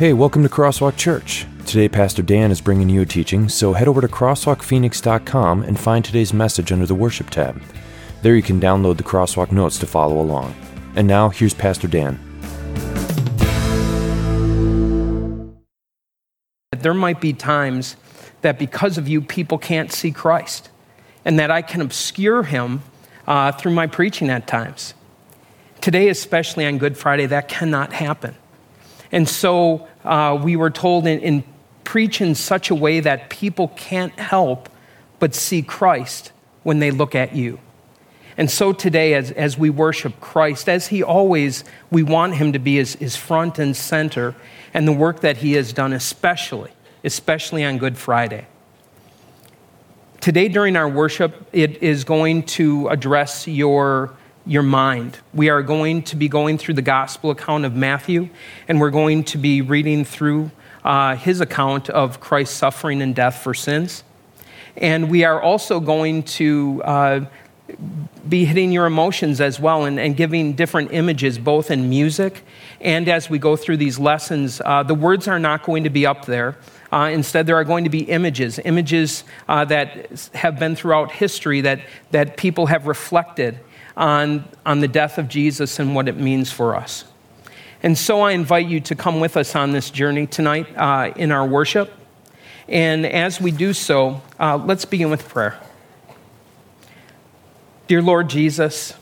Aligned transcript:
Hey, 0.00 0.14
welcome 0.14 0.42
to 0.44 0.48
Crosswalk 0.48 0.96
Church. 0.96 1.46
Today, 1.66 1.86
Pastor 1.86 2.22
Dan 2.22 2.50
is 2.50 2.62
bringing 2.62 2.88
you 2.88 3.02
a 3.02 3.04
teaching, 3.04 3.50
so 3.50 3.74
head 3.74 3.86
over 3.86 4.00
to 4.00 4.08
crosswalkphoenix.com 4.08 5.62
and 5.62 5.78
find 5.78 6.02
today's 6.02 6.32
message 6.32 6.72
under 6.72 6.86
the 6.86 6.94
Worship 6.94 7.28
tab. 7.28 7.62
There 8.22 8.34
you 8.34 8.40
can 8.40 8.58
download 8.58 8.96
the 8.96 9.02
Crosswalk 9.02 9.52
notes 9.52 9.76
to 9.80 9.86
follow 9.86 10.18
along. 10.18 10.54
And 10.96 11.06
now, 11.06 11.28
here's 11.28 11.52
Pastor 11.52 11.86
Dan. 11.86 12.18
There 16.78 16.94
might 16.94 17.20
be 17.20 17.34
times 17.34 17.96
that 18.40 18.58
because 18.58 18.96
of 18.96 19.06
you, 19.06 19.20
people 19.20 19.58
can't 19.58 19.92
see 19.92 20.12
Christ, 20.12 20.70
and 21.26 21.38
that 21.38 21.50
I 21.50 21.60
can 21.60 21.82
obscure 21.82 22.44
him 22.44 22.80
uh, 23.26 23.52
through 23.52 23.72
my 23.72 23.86
preaching 23.86 24.30
at 24.30 24.46
times. 24.46 24.94
Today, 25.82 26.08
especially 26.08 26.64
on 26.64 26.78
Good 26.78 26.96
Friday, 26.96 27.26
that 27.26 27.48
cannot 27.48 27.92
happen. 27.92 28.34
And 29.12 29.28
so 29.28 29.88
uh, 30.04 30.38
we 30.42 30.56
were 30.56 30.70
told 30.70 31.06
in, 31.06 31.20
in 31.20 31.44
preach 31.84 32.20
in 32.20 32.34
such 32.34 32.70
a 32.70 32.74
way 32.74 33.00
that 33.00 33.30
people 33.30 33.68
can't 33.68 34.12
help 34.18 34.68
but 35.18 35.34
see 35.34 35.62
Christ 35.62 36.32
when 36.62 36.78
they 36.78 36.90
look 36.90 37.14
at 37.14 37.34
you. 37.34 37.58
And 38.36 38.50
so 38.50 38.72
today, 38.72 39.14
as, 39.14 39.32
as 39.32 39.58
we 39.58 39.70
worship 39.70 40.20
Christ, 40.20 40.68
as 40.68 40.86
He 40.86 41.02
always, 41.02 41.64
we 41.90 42.02
want 42.02 42.36
Him 42.36 42.52
to 42.52 42.58
be 42.58 42.76
His, 42.76 42.94
his 42.94 43.16
front 43.16 43.58
and 43.58 43.76
center, 43.76 44.34
and 44.72 44.86
the 44.86 44.92
work 44.92 45.20
that 45.20 45.38
He 45.38 45.54
has 45.54 45.72
done, 45.72 45.92
especially, 45.92 46.70
especially 47.02 47.64
on 47.64 47.78
Good 47.78 47.98
Friday. 47.98 48.46
Today, 50.20 50.48
during 50.48 50.76
our 50.76 50.88
worship, 50.88 51.48
it 51.52 51.82
is 51.82 52.04
going 52.04 52.44
to 52.44 52.88
address 52.88 53.48
your 53.48 54.16
your 54.46 54.62
mind. 54.62 55.18
We 55.34 55.48
are 55.50 55.62
going 55.62 56.02
to 56.04 56.16
be 56.16 56.28
going 56.28 56.58
through 56.58 56.74
the 56.74 56.82
gospel 56.82 57.30
account 57.30 57.64
of 57.64 57.74
Matthew, 57.74 58.28
and 58.68 58.80
we're 58.80 58.90
going 58.90 59.24
to 59.24 59.38
be 59.38 59.60
reading 59.60 60.04
through 60.04 60.50
uh, 60.84 61.16
his 61.16 61.40
account 61.40 61.90
of 61.90 62.20
Christ's 62.20 62.56
suffering 62.56 63.02
and 63.02 63.14
death 63.14 63.42
for 63.42 63.54
sins. 63.54 64.02
And 64.76 65.10
we 65.10 65.24
are 65.24 65.40
also 65.40 65.80
going 65.80 66.22
to 66.22 66.82
uh, 66.84 67.20
be 68.28 68.44
hitting 68.44 68.72
your 68.72 68.86
emotions 68.86 69.40
as 69.40 69.60
well 69.60 69.84
and, 69.84 69.98
and, 69.98 70.16
giving 70.16 70.54
different 70.54 70.92
images, 70.92 71.38
both 71.38 71.70
in 71.70 71.88
music 71.88 72.44
and 72.80 73.08
as 73.08 73.30
we 73.30 73.38
go 73.38 73.56
through 73.56 73.76
these 73.76 73.98
lessons. 73.98 74.60
Uh, 74.64 74.82
the 74.82 74.94
words 74.94 75.28
are 75.28 75.38
not 75.38 75.62
going 75.64 75.84
to 75.84 75.90
be 75.90 76.06
up 76.06 76.24
there. 76.26 76.56
Uh, 76.92 77.10
instead, 77.12 77.46
there 77.46 77.56
are 77.56 77.64
going 77.64 77.84
to 77.84 77.90
be 77.90 78.02
images, 78.02 78.58
images 78.64 79.24
uh, 79.48 79.64
that 79.64 80.10
have 80.34 80.58
been 80.58 80.74
throughout 80.74 81.12
history 81.12 81.60
that, 81.60 81.80
that 82.10 82.36
people 82.36 82.66
have 82.66 82.86
reflected 82.86 83.58
on, 83.96 84.44
on 84.64 84.80
the 84.80 84.88
death 84.88 85.18
of 85.18 85.28
Jesus 85.28 85.78
and 85.78 85.94
what 85.94 86.08
it 86.08 86.16
means 86.16 86.50
for 86.50 86.76
us. 86.76 87.04
And 87.82 87.96
so 87.96 88.20
I 88.20 88.32
invite 88.32 88.66
you 88.66 88.80
to 88.80 88.94
come 88.94 89.20
with 89.20 89.36
us 89.36 89.56
on 89.56 89.72
this 89.72 89.90
journey 89.90 90.26
tonight 90.26 90.66
uh, 90.76 91.12
in 91.16 91.32
our 91.32 91.46
worship. 91.46 91.92
And 92.68 93.06
as 93.06 93.40
we 93.40 93.50
do 93.50 93.72
so, 93.72 94.22
uh, 94.38 94.56
let's 94.56 94.84
begin 94.84 95.10
with 95.10 95.28
prayer. 95.28 95.58
Dear 97.88 98.02
Lord 98.02 98.28
Jesus, 98.28 98.94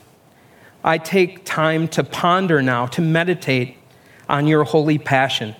I 0.83 0.97
take 0.97 1.45
time 1.45 1.89
to 1.89 2.05
ponder 2.05 2.63
now, 2.63 2.87
to 2.87 3.03
meditate 3.03 3.77
on 4.29 4.47
your 4.47 4.65
holy 4.65 4.99
passion. 4.99 5.55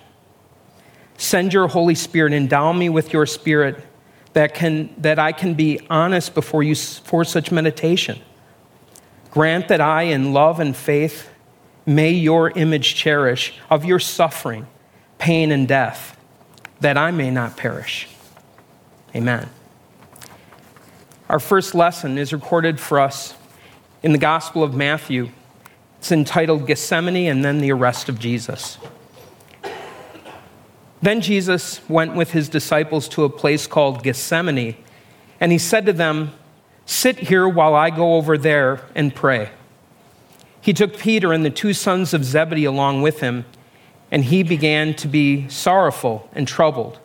Send 1.17 1.53
your 1.53 1.67
Holy 1.67 1.95
Spirit, 1.95 2.31
endow 2.31 2.71
me 2.71 2.87
with 2.87 3.11
your 3.11 3.25
Spirit 3.25 3.83
that, 4.33 4.53
can, 4.53 4.93
that 4.99 5.19
I 5.19 5.33
can 5.33 5.53
be 5.53 5.81
honest 5.89 6.33
before 6.33 6.63
you 6.63 6.73
for 6.75 7.25
such 7.25 7.51
meditation. 7.51 8.21
Grant 9.31 9.67
that 9.67 9.81
I, 9.81 10.03
in 10.03 10.33
love 10.33 10.59
and 10.59 10.75
faith, 10.75 11.29
may 11.85 12.11
your 12.11 12.49
image 12.51 12.95
cherish 12.95 13.53
of 13.69 13.85
your 13.85 13.99
suffering, 13.99 14.67
pain, 15.17 15.51
and 15.51 15.67
death, 15.67 16.17
that 16.79 16.97
I 16.97 17.11
may 17.11 17.29
not 17.29 17.57
perish. 17.57 18.07
Amen. 19.15 19.49
Our 21.29 21.39
first 21.39 21.75
lesson 21.75 22.17
is 22.17 22.33
recorded 22.33 22.79
for 22.79 22.99
us 22.99 23.35
in 24.01 24.13
the 24.13 24.17
Gospel 24.17 24.63
of 24.63 24.73
Matthew. 24.73 25.29
It's 25.99 26.11
entitled 26.11 26.65
Gethsemane 26.65 27.29
and 27.29 27.43
then 27.45 27.59
the 27.59 27.71
arrest 27.71 28.09
of 28.09 28.17
Jesus. 28.19 28.77
Then 31.01 31.21
Jesus 31.21 31.87
went 31.87 32.15
with 32.15 32.31
his 32.31 32.49
disciples 32.49 33.07
to 33.09 33.23
a 33.23 33.29
place 33.29 33.67
called 33.67 34.03
Gethsemane, 34.03 34.75
and 35.39 35.51
he 35.51 35.57
said 35.57 35.85
to 35.85 35.93
them, 35.93 36.33
Sit 36.89 37.19
here 37.19 37.47
while 37.47 37.75
I 37.75 37.91
go 37.91 38.15
over 38.15 38.35
there 38.35 38.81
and 38.95 39.13
pray. 39.13 39.51
He 40.59 40.73
took 40.73 40.97
Peter 40.97 41.31
and 41.31 41.45
the 41.45 41.51
two 41.51 41.71
sons 41.71 42.15
of 42.15 42.25
Zebedee 42.25 42.65
along 42.65 43.03
with 43.03 43.19
him, 43.19 43.45
and 44.09 44.25
he 44.25 44.41
began 44.41 44.95
to 44.95 45.07
be 45.07 45.47
sorrowful 45.49 46.27
and 46.33 46.47
troubled. 46.47 46.97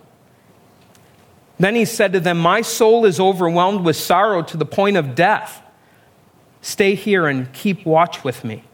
Then 1.58 1.74
he 1.74 1.84
said 1.84 2.14
to 2.14 2.20
them, 2.20 2.38
My 2.38 2.62
soul 2.62 3.04
is 3.04 3.20
overwhelmed 3.20 3.84
with 3.84 3.96
sorrow 3.96 4.40
to 4.44 4.56
the 4.56 4.64
point 4.64 4.96
of 4.96 5.14
death. 5.14 5.62
Stay 6.62 6.94
here 6.94 7.26
and 7.26 7.52
keep 7.52 7.84
watch 7.84 8.24
with 8.24 8.42
me. 8.42 8.64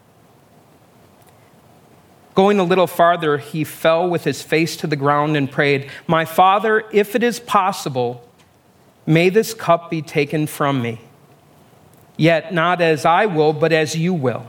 Going 2.37 2.61
a 2.61 2.65
little 2.65 2.87
farther, 2.87 3.39
he 3.39 3.65
fell 3.65 4.09
with 4.09 4.23
his 4.23 4.43
face 4.43 4.77
to 4.77 4.87
the 4.87 4.95
ground 4.95 5.37
and 5.37 5.51
prayed, 5.51 5.91
My 6.07 6.25
Father, 6.25 6.85
if 6.93 7.17
it 7.17 7.25
is 7.25 7.41
possible, 7.41 8.25
May 9.11 9.29
this 9.29 9.55
cup 9.55 9.91
be 9.91 10.03
taken 10.03 10.47
from 10.47 10.81
me. 10.81 11.01
Yet 12.17 12.55
not 12.55 12.81
as 12.81 13.05
I 13.05 13.27
will, 13.27 13.53
but 13.53 13.73
as 13.73 13.97
you 13.97 14.15
will. 14.15 14.47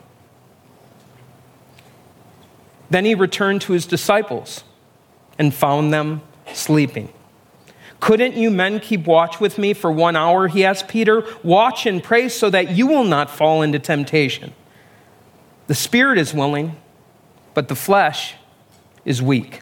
Then 2.92 3.04
he 3.04 3.16
returned 3.16 3.64
to 3.64 3.74
his 3.74 3.88
disciples 3.88 4.64
and 5.40 5.52
found 5.52 5.92
them 5.92 6.22
sleeping. 6.54 7.12
Couldn't 8.00 8.36
you 8.36 8.52
men 8.52 8.80
keep 8.80 9.08
watch 9.08 9.40
with 9.40 9.58
me 9.58 9.74
for 9.74 9.92
one 9.92 10.16
hour? 10.16 10.48
He 10.48 10.64
asked 10.64 10.88
Peter. 10.88 11.26
Watch 11.42 11.88
and 11.88 12.04
pray 12.04 12.30
so 12.30 12.48
that 12.52 12.70
you 12.70 12.86
will 12.86 13.04
not 13.04 13.32
fall 13.32 13.64
into 13.64 13.80
temptation. 13.80 14.54
The 15.66 15.74
spirit 15.74 16.20
is 16.20 16.36
willing, 16.36 16.76
but 17.56 17.68
the 17.68 17.76
flesh 17.76 18.36
is 19.06 19.24
weak. 19.24 19.62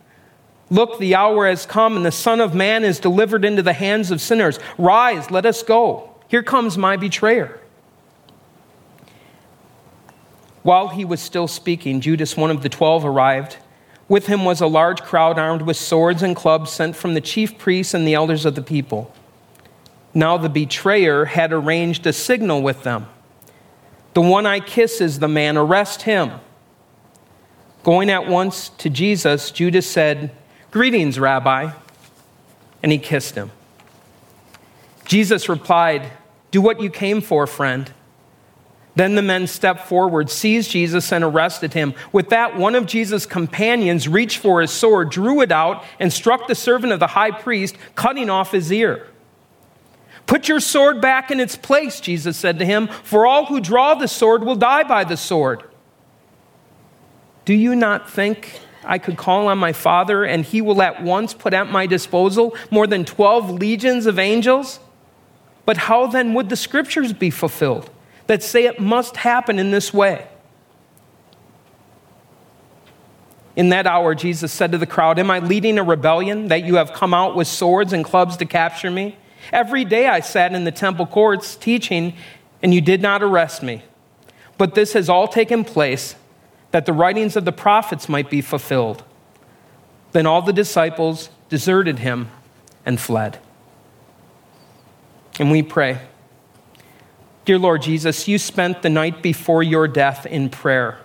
Look, 0.71 0.99
the 0.99 1.15
hour 1.15 1.47
has 1.47 1.65
come, 1.65 1.97
and 1.97 2.05
the 2.05 2.13
Son 2.13 2.39
of 2.39 2.55
Man 2.55 2.85
is 2.85 2.97
delivered 2.97 3.43
into 3.43 3.61
the 3.61 3.73
hands 3.73 4.09
of 4.09 4.21
sinners. 4.21 4.57
Rise, 4.77 5.29
let 5.29 5.45
us 5.45 5.61
go. 5.61 6.15
Here 6.29 6.41
comes 6.41 6.77
my 6.77 6.95
betrayer. 6.95 7.59
While 10.63 10.87
he 10.87 11.03
was 11.03 11.19
still 11.19 11.49
speaking, 11.49 11.99
Judas, 11.99 12.37
one 12.37 12.51
of 12.51 12.63
the 12.63 12.69
twelve, 12.69 13.03
arrived. 13.03 13.57
With 14.07 14.27
him 14.27 14.45
was 14.45 14.61
a 14.61 14.67
large 14.67 15.01
crowd 15.01 15.37
armed 15.37 15.63
with 15.63 15.75
swords 15.75 16.23
and 16.23 16.35
clubs 16.35 16.71
sent 16.71 16.95
from 16.95 17.15
the 17.15 17.21
chief 17.21 17.57
priests 17.57 17.93
and 17.93 18.07
the 18.07 18.13
elders 18.13 18.45
of 18.45 18.55
the 18.55 18.61
people. 18.61 19.13
Now 20.13 20.37
the 20.37 20.49
betrayer 20.49 21.25
had 21.25 21.51
arranged 21.51 22.07
a 22.07 22.13
signal 22.13 22.61
with 22.61 22.83
them. 22.83 23.07
The 24.13 24.21
one 24.21 24.45
I 24.45 24.61
kiss 24.61 25.01
is 25.01 25.19
the 25.19 25.27
man, 25.27 25.57
arrest 25.57 26.03
him. 26.03 26.31
Going 27.83 28.09
at 28.09 28.27
once 28.27 28.69
to 28.77 28.89
Jesus, 28.89 29.51
Judas 29.51 29.87
said, 29.87 30.35
Greetings, 30.71 31.19
Rabbi. 31.19 31.71
And 32.81 32.91
he 32.91 32.97
kissed 32.97 33.35
him. 33.35 33.51
Jesus 35.05 35.49
replied, 35.49 36.11
Do 36.49 36.61
what 36.61 36.81
you 36.81 36.89
came 36.89 37.21
for, 37.21 37.45
friend. 37.45 37.91
Then 38.95 39.15
the 39.15 39.21
men 39.21 39.47
stepped 39.47 39.87
forward, 39.87 40.29
seized 40.29 40.71
Jesus, 40.71 41.11
and 41.11 41.23
arrested 41.23 41.73
him. 41.73 41.93
With 42.11 42.29
that, 42.29 42.57
one 42.57 42.75
of 42.75 42.85
Jesus' 42.85 43.25
companions 43.25 44.07
reached 44.07 44.37
for 44.37 44.61
his 44.61 44.71
sword, 44.71 45.09
drew 45.09 45.41
it 45.41 45.51
out, 45.51 45.83
and 45.99 46.11
struck 46.11 46.47
the 46.47 46.55
servant 46.55 46.91
of 46.91 46.99
the 46.99 47.07
high 47.07 47.31
priest, 47.31 47.77
cutting 47.95 48.29
off 48.29 48.51
his 48.51 48.71
ear. 48.71 49.07
Put 50.25 50.47
your 50.47 50.59
sword 50.59 51.01
back 51.01 51.31
in 51.31 51.39
its 51.39 51.55
place, 51.55 51.99
Jesus 51.99 52.37
said 52.37 52.59
to 52.59 52.65
him, 52.65 52.87
for 52.87 53.25
all 53.25 53.45
who 53.45 53.59
draw 53.59 53.95
the 53.95 54.07
sword 54.07 54.43
will 54.43 54.55
die 54.55 54.83
by 54.83 55.03
the 55.03 55.17
sword. 55.17 55.63
Do 57.43 57.53
you 57.53 57.75
not 57.75 58.09
think 58.09 58.59
I 58.83 58.97
could 58.97 59.17
call 59.17 59.47
on 59.47 59.57
my 59.57 59.73
Father, 59.73 60.23
and 60.23 60.43
he 60.43 60.61
will 60.61 60.81
at 60.81 61.03
once 61.03 61.33
put 61.33 61.53
at 61.53 61.69
my 61.69 61.85
disposal 61.85 62.55
more 62.69 62.87
than 62.87 63.05
12 63.05 63.51
legions 63.51 64.05
of 64.05 64.17
angels? 64.17 64.79
But 65.65 65.77
how 65.77 66.07
then 66.07 66.33
would 66.33 66.49
the 66.49 66.55
scriptures 66.55 67.13
be 67.13 67.29
fulfilled 67.29 67.89
that 68.27 68.41
say 68.41 68.65
it 68.65 68.79
must 68.79 69.17
happen 69.17 69.59
in 69.59 69.71
this 69.71 69.93
way? 69.93 70.27
In 73.55 73.69
that 73.69 73.85
hour, 73.85 74.15
Jesus 74.15 74.51
said 74.51 74.71
to 74.71 74.77
the 74.77 74.87
crowd, 74.87 75.19
Am 75.19 75.29
I 75.29 75.39
leading 75.39 75.77
a 75.77 75.83
rebellion 75.83 76.47
that 76.47 76.63
you 76.63 76.75
have 76.75 76.93
come 76.93 77.13
out 77.13 77.35
with 77.35 77.47
swords 77.47 77.93
and 77.93 78.03
clubs 78.03 78.37
to 78.37 78.45
capture 78.45 78.89
me? 78.89 79.17
Every 79.51 79.83
day 79.83 80.07
I 80.07 80.21
sat 80.21 80.53
in 80.53 80.63
the 80.63 80.71
temple 80.71 81.05
courts 81.05 81.55
teaching, 81.55 82.15
and 82.63 82.73
you 82.73 82.81
did 82.81 83.01
not 83.01 83.21
arrest 83.21 83.61
me. 83.61 83.83
But 84.57 84.75
this 84.75 84.93
has 84.93 85.09
all 85.09 85.27
taken 85.27 85.63
place 85.63 86.15
that 86.71 86.85
the 86.85 86.93
writings 86.93 87.35
of 87.35 87.45
the 87.45 87.51
prophets 87.51 88.09
might 88.09 88.29
be 88.29 88.41
fulfilled. 88.41 89.03
Then 90.11 90.25
all 90.25 90.41
the 90.41 90.53
disciples 90.53 91.29
deserted 91.49 91.99
him 91.99 92.29
and 92.85 92.99
fled. 92.99 93.39
And 95.39 95.51
we 95.51 95.63
pray. 95.63 95.99
Dear 97.45 97.57
Lord 97.57 97.81
Jesus, 97.81 98.27
you 98.27 98.37
spent 98.37 98.81
the 98.81 98.89
night 98.89 99.21
before 99.21 99.63
your 99.63 99.87
death 99.87 100.25
in 100.25 100.49
prayer, 100.49 100.99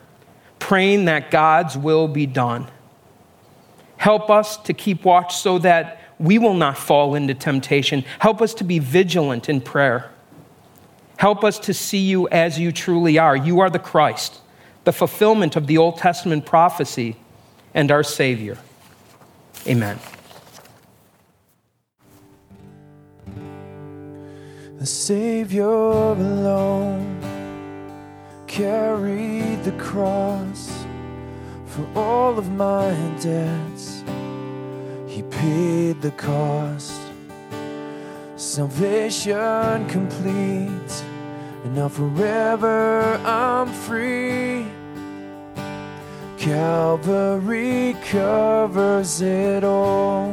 praying 0.59 1.07
that 1.07 1.31
God's 1.31 1.77
will 1.77 2.09
be 2.09 2.27
done. 2.27 2.69
Help 3.97 4.29
us 4.29 4.57
to 4.59 4.75
keep 4.75 5.05
watch 5.05 5.37
so 5.37 5.59
that 5.59 6.01
we 6.19 6.39
will 6.39 6.55
not 6.55 6.77
fall 6.77 7.15
into 7.15 7.35
temptation. 7.35 8.05
Help 8.19 8.43
us 8.43 8.55
to 8.55 8.65
be 8.65 8.79
vigilant 8.79 9.49
in 9.49 9.61
prayer. 9.61 10.11
Help 11.17 11.45
us 11.45 11.59
to 11.61 11.73
see 11.73 11.99
you 11.99 12.29
as 12.29 12.59
you 12.59 12.73
truly 12.73 13.19
are. 13.19 13.37
You 13.37 13.61
are 13.61 13.71
the 13.71 13.79
Christ, 13.79 14.41
the 14.87 14.93
fulfillment 14.93 15.57
of 15.57 15.67
the 15.67 15.77
Old 15.77 15.99
Testament 15.99 16.47
prophecy, 16.47 17.17
and 17.75 17.91
our 17.91 18.05
Savior. 18.05 18.57
Amen. 19.67 19.99
The 24.79 24.87
Savior 24.87 25.67
alone 25.67 27.19
carried 28.47 29.65
the 29.65 29.73
cross 29.73 30.71
for 31.67 31.85
all 31.97 32.39
of 32.39 32.53
my 32.53 32.95
debts. 33.21 34.05
He 35.09 35.25
paid 35.25 36.01
the 36.01 36.13
cost. 36.13 37.01
Salvation 38.37 39.89
complete, 39.89 40.93
and 41.65 41.75
now 41.75 41.89
forever 41.89 43.21
I'm 43.25 43.67
free. 43.73 44.76
Calvary 46.47 47.97
covers 48.09 49.21
it 49.21 49.65
all. 49.65 50.33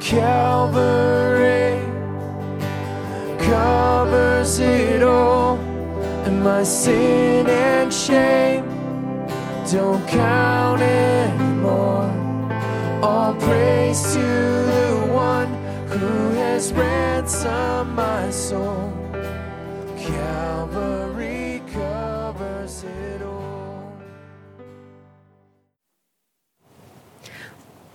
Calvary 0.00 1.80
covers 3.40 4.60
it 4.60 5.02
all. 5.02 5.56
And 6.26 6.44
my 6.44 6.62
sin 6.62 7.48
and 7.48 7.92
shame 7.92 8.64
don't 9.68 10.06
count 10.06 10.80
anymore. 10.80 12.06
All 13.02 13.34
praise 13.34 14.14
to 14.14 14.20
the 14.20 15.08
one 15.12 15.52
who 15.88 16.30
has 16.38 16.72
ransomed 16.72 17.96
my 17.96 18.30
soul. 18.30 18.92
Calvary 19.98 20.63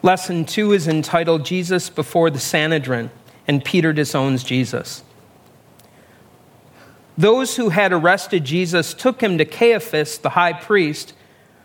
Lesson 0.01 0.45
two 0.45 0.71
is 0.71 0.87
entitled 0.87 1.43
Jesus 1.43 1.89
Before 1.89 2.29
the 2.29 2.39
Sanhedrin, 2.39 3.11
and 3.47 3.65
Peter 3.65 3.91
Disowns 3.91 4.43
Jesus. 4.43 5.03
Those 7.17 7.57
who 7.57 7.69
had 7.69 7.91
arrested 7.91 8.45
Jesus 8.45 8.93
took 8.93 9.21
him 9.21 9.37
to 9.37 9.45
Caiaphas, 9.45 10.17
the 10.19 10.29
high 10.29 10.53
priest, 10.53 11.13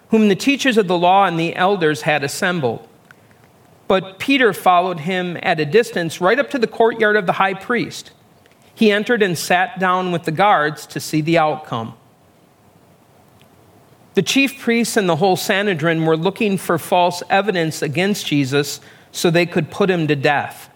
whom 0.08 0.28
the 0.28 0.34
teachers 0.34 0.76
of 0.76 0.88
the 0.88 0.98
law 0.98 1.26
and 1.26 1.38
the 1.38 1.54
elders 1.54 2.02
had 2.02 2.24
assembled. 2.24 2.88
But 3.86 4.18
Peter 4.18 4.52
followed 4.52 5.00
him 5.00 5.38
at 5.42 5.60
a 5.60 5.64
distance 5.64 6.20
right 6.20 6.38
up 6.38 6.50
to 6.50 6.58
the 6.58 6.66
courtyard 6.66 7.14
of 7.16 7.26
the 7.26 7.34
high 7.34 7.54
priest. 7.54 8.10
He 8.74 8.90
entered 8.90 9.22
and 9.22 9.38
sat 9.38 9.78
down 9.78 10.10
with 10.10 10.24
the 10.24 10.32
guards 10.32 10.86
to 10.86 10.98
see 10.98 11.20
the 11.20 11.38
outcome. 11.38 11.94
The 14.14 14.22
chief 14.22 14.60
priests 14.60 14.96
and 14.96 15.08
the 15.08 15.16
whole 15.16 15.36
Sanhedrin 15.36 16.04
were 16.04 16.16
looking 16.16 16.56
for 16.56 16.78
false 16.78 17.22
evidence 17.28 17.82
against 17.82 18.26
Jesus 18.26 18.80
so 19.10 19.30
they 19.30 19.46
could 19.46 19.70
put 19.70 19.90
him 19.90 20.06
to 20.06 20.16
death. 20.16 20.70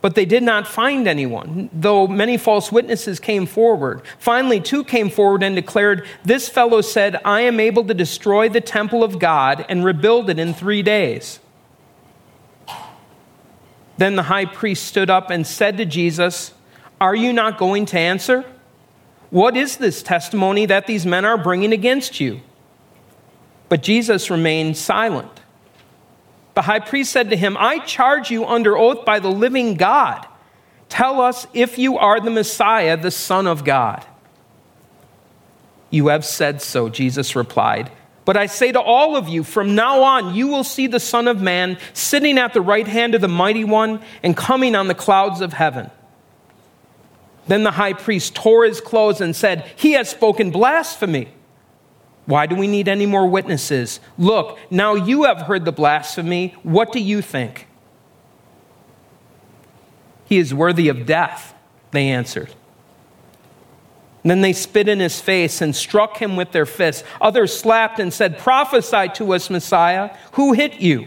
But 0.00 0.14
they 0.14 0.24
did 0.24 0.42
not 0.42 0.68
find 0.68 1.08
anyone, 1.08 1.70
though 1.72 2.06
many 2.06 2.36
false 2.36 2.70
witnesses 2.70 3.18
came 3.18 3.46
forward. 3.46 4.02
Finally, 4.18 4.60
two 4.60 4.84
came 4.84 5.10
forward 5.10 5.42
and 5.42 5.56
declared, 5.56 6.06
This 6.22 6.48
fellow 6.48 6.80
said, 6.80 7.20
I 7.24 7.40
am 7.42 7.58
able 7.58 7.84
to 7.84 7.94
destroy 7.94 8.48
the 8.48 8.60
temple 8.60 9.02
of 9.02 9.18
God 9.18 9.64
and 9.68 9.84
rebuild 9.84 10.28
it 10.28 10.38
in 10.38 10.52
three 10.52 10.82
days. 10.82 11.40
Then 13.96 14.16
the 14.16 14.24
high 14.24 14.44
priest 14.44 14.84
stood 14.84 15.08
up 15.08 15.30
and 15.30 15.46
said 15.46 15.76
to 15.78 15.84
Jesus, 15.84 16.52
Are 17.00 17.16
you 17.16 17.32
not 17.32 17.58
going 17.58 17.86
to 17.86 17.98
answer? 17.98 18.44
What 19.30 19.56
is 19.56 19.78
this 19.78 20.02
testimony 20.02 20.66
that 20.66 20.86
these 20.86 21.06
men 21.06 21.24
are 21.24 21.38
bringing 21.38 21.72
against 21.72 22.20
you? 22.20 22.42
But 23.68 23.82
Jesus 23.82 24.30
remained 24.30 24.76
silent. 24.76 25.40
The 26.54 26.62
high 26.62 26.80
priest 26.80 27.12
said 27.12 27.30
to 27.30 27.36
him, 27.36 27.56
I 27.58 27.80
charge 27.80 28.30
you 28.30 28.46
under 28.46 28.78
oath 28.78 29.04
by 29.04 29.18
the 29.18 29.30
living 29.30 29.74
God. 29.74 30.26
Tell 30.88 31.20
us 31.20 31.46
if 31.52 31.78
you 31.78 31.98
are 31.98 32.20
the 32.20 32.30
Messiah, 32.30 32.96
the 32.96 33.10
Son 33.10 33.46
of 33.46 33.64
God. 33.64 34.04
You 35.90 36.08
have 36.08 36.24
said 36.24 36.62
so, 36.62 36.88
Jesus 36.88 37.36
replied. 37.36 37.90
But 38.24 38.36
I 38.36 38.46
say 38.46 38.72
to 38.72 38.80
all 38.80 39.16
of 39.16 39.28
you, 39.28 39.44
from 39.44 39.74
now 39.74 40.02
on, 40.02 40.34
you 40.34 40.48
will 40.48 40.64
see 40.64 40.86
the 40.86 40.98
Son 41.00 41.28
of 41.28 41.40
Man 41.40 41.78
sitting 41.92 42.38
at 42.38 42.54
the 42.54 42.60
right 42.60 42.86
hand 42.86 43.14
of 43.14 43.20
the 43.20 43.28
Mighty 43.28 43.64
One 43.64 44.00
and 44.22 44.36
coming 44.36 44.74
on 44.74 44.88
the 44.88 44.94
clouds 44.94 45.40
of 45.40 45.52
heaven. 45.52 45.90
Then 47.46 47.62
the 47.62 47.70
high 47.70 47.92
priest 47.92 48.34
tore 48.34 48.64
his 48.64 48.80
clothes 48.80 49.20
and 49.20 49.34
said, 49.34 49.70
He 49.76 49.92
has 49.92 50.08
spoken 50.08 50.50
blasphemy. 50.50 51.28
Why 52.26 52.46
do 52.46 52.56
we 52.56 52.66
need 52.66 52.88
any 52.88 53.06
more 53.06 53.26
witnesses? 53.26 54.00
Look, 54.18 54.58
now 54.70 54.94
you 54.94 55.24
have 55.24 55.42
heard 55.42 55.64
the 55.64 55.72
blasphemy. 55.72 56.54
What 56.62 56.92
do 56.92 57.00
you 57.00 57.22
think? 57.22 57.68
He 60.24 60.38
is 60.38 60.52
worthy 60.52 60.88
of 60.88 61.06
death, 61.06 61.54
they 61.92 62.08
answered. 62.08 62.52
then 64.24 64.40
they 64.40 64.52
spit 64.52 64.88
in 64.88 64.98
his 64.98 65.20
face 65.20 65.62
and 65.62 65.74
struck 65.74 66.16
him 66.16 66.34
with 66.34 66.50
their 66.50 66.66
fists. 66.66 67.04
Others 67.20 67.56
slapped 67.56 68.00
and 68.00 68.12
said, 68.12 68.38
Prophesy 68.38 69.08
to 69.14 69.32
us, 69.32 69.48
Messiah. 69.48 70.16
Who 70.32 70.52
hit 70.52 70.80
you? 70.80 71.06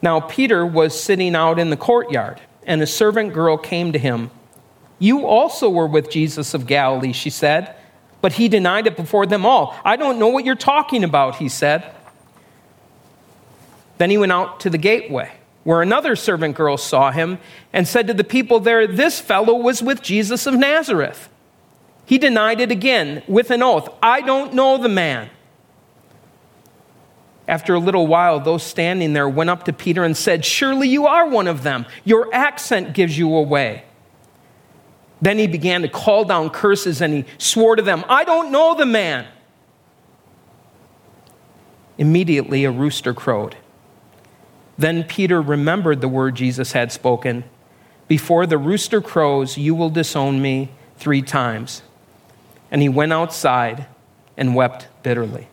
Now, 0.00 0.20
Peter 0.20 0.64
was 0.64 1.02
sitting 1.02 1.34
out 1.34 1.58
in 1.58 1.70
the 1.70 1.76
courtyard, 1.76 2.40
and 2.64 2.80
a 2.82 2.86
servant 2.86 3.32
girl 3.32 3.56
came 3.56 3.90
to 3.90 3.98
him. 3.98 4.30
You 5.04 5.26
also 5.26 5.68
were 5.68 5.86
with 5.86 6.08
Jesus 6.08 6.54
of 6.54 6.66
Galilee, 6.66 7.12
she 7.12 7.28
said. 7.28 7.76
But 8.22 8.32
he 8.32 8.48
denied 8.48 8.86
it 8.86 8.96
before 8.96 9.26
them 9.26 9.44
all. 9.44 9.78
I 9.84 9.96
don't 9.96 10.18
know 10.18 10.28
what 10.28 10.46
you're 10.46 10.54
talking 10.54 11.04
about, 11.04 11.36
he 11.36 11.50
said. 11.50 11.84
Then 13.98 14.08
he 14.08 14.16
went 14.16 14.32
out 14.32 14.60
to 14.60 14.70
the 14.70 14.78
gateway, 14.78 15.30
where 15.62 15.82
another 15.82 16.16
servant 16.16 16.56
girl 16.56 16.78
saw 16.78 17.10
him 17.10 17.36
and 17.70 17.86
said 17.86 18.06
to 18.06 18.14
the 18.14 18.24
people 18.24 18.60
there, 18.60 18.86
This 18.86 19.20
fellow 19.20 19.52
was 19.52 19.82
with 19.82 20.00
Jesus 20.00 20.46
of 20.46 20.54
Nazareth. 20.54 21.28
He 22.06 22.16
denied 22.16 22.62
it 22.62 22.70
again 22.70 23.22
with 23.28 23.50
an 23.50 23.62
oath 23.62 23.90
I 24.02 24.22
don't 24.22 24.54
know 24.54 24.78
the 24.78 24.88
man. 24.88 25.28
After 27.46 27.74
a 27.74 27.78
little 27.78 28.06
while, 28.06 28.40
those 28.40 28.62
standing 28.62 29.12
there 29.12 29.28
went 29.28 29.50
up 29.50 29.64
to 29.64 29.72
Peter 29.74 30.02
and 30.02 30.16
said, 30.16 30.46
Surely 30.46 30.88
you 30.88 31.06
are 31.06 31.28
one 31.28 31.46
of 31.46 31.62
them. 31.62 31.84
Your 32.04 32.34
accent 32.34 32.94
gives 32.94 33.18
you 33.18 33.34
away. 33.34 33.84
Then 35.24 35.38
he 35.38 35.46
began 35.46 35.80
to 35.80 35.88
call 35.88 36.26
down 36.26 36.50
curses 36.50 37.00
and 37.00 37.14
he 37.14 37.24
swore 37.38 37.76
to 37.76 37.82
them, 37.82 38.04
I 38.10 38.24
don't 38.24 38.52
know 38.52 38.74
the 38.74 38.84
man. 38.84 39.26
Immediately 41.96 42.66
a 42.66 42.70
rooster 42.70 43.14
crowed. 43.14 43.56
Then 44.76 45.02
Peter 45.02 45.40
remembered 45.40 46.02
the 46.02 46.08
word 46.08 46.34
Jesus 46.34 46.72
had 46.72 46.92
spoken 46.92 47.44
Before 48.06 48.44
the 48.44 48.58
rooster 48.58 49.00
crows, 49.00 49.56
you 49.56 49.74
will 49.74 49.88
disown 49.88 50.42
me 50.42 50.68
three 50.98 51.22
times. 51.22 51.80
And 52.70 52.82
he 52.82 52.90
went 52.90 53.14
outside 53.14 53.86
and 54.36 54.54
wept 54.54 54.88
bitterly. 55.02 55.48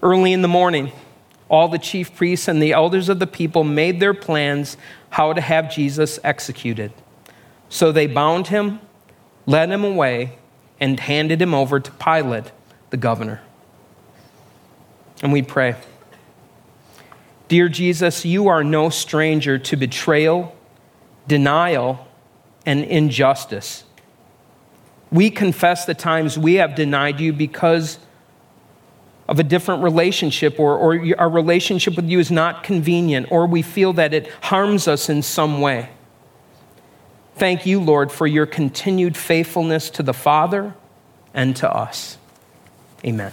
Early 0.00 0.32
in 0.32 0.42
the 0.42 0.48
morning, 0.48 0.92
all 1.48 1.66
the 1.66 1.78
chief 1.78 2.14
priests 2.14 2.46
and 2.46 2.62
the 2.62 2.70
elders 2.70 3.08
of 3.08 3.18
the 3.18 3.26
people 3.26 3.64
made 3.64 3.98
their 3.98 4.14
plans 4.14 4.76
how 5.10 5.32
to 5.32 5.40
have 5.40 5.74
Jesus 5.74 6.20
executed. 6.22 6.92
So 7.72 7.90
they 7.90 8.06
bound 8.06 8.48
him, 8.48 8.80
led 9.46 9.70
him 9.70 9.82
away, 9.82 10.36
and 10.78 11.00
handed 11.00 11.40
him 11.40 11.54
over 11.54 11.80
to 11.80 11.90
Pilate, 11.92 12.52
the 12.90 12.98
governor. 12.98 13.40
And 15.22 15.32
we 15.32 15.40
pray 15.40 15.76
Dear 17.48 17.70
Jesus, 17.70 18.26
you 18.26 18.48
are 18.48 18.62
no 18.62 18.90
stranger 18.90 19.58
to 19.58 19.76
betrayal, 19.76 20.54
denial, 21.26 22.06
and 22.66 22.84
injustice. 22.84 23.84
We 25.10 25.30
confess 25.30 25.86
the 25.86 25.94
times 25.94 26.38
we 26.38 26.56
have 26.56 26.74
denied 26.74 27.20
you 27.20 27.32
because 27.32 27.98
of 29.26 29.38
a 29.38 29.42
different 29.42 29.82
relationship, 29.82 30.60
or, 30.60 30.76
or 30.76 31.18
our 31.18 31.30
relationship 31.30 31.96
with 31.96 32.06
you 32.06 32.18
is 32.18 32.30
not 32.30 32.64
convenient, 32.64 33.32
or 33.32 33.46
we 33.46 33.62
feel 33.62 33.94
that 33.94 34.12
it 34.12 34.30
harms 34.42 34.86
us 34.86 35.08
in 35.08 35.22
some 35.22 35.62
way. 35.62 35.88
Thank 37.36 37.66
you, 37.66 37.80
Lord, 37.80 38.12
for 38.12 38.26
your 38.26 38.46
continued 38.46 39.16
faithfulness 39.16 39.90
to 39.90 40.02
the 40.02 40.14
Father 40.14 40.74
and 41.34 41.56
to 41.56 41.70
us. 41.70 42.18
Amen. 43.04 43.32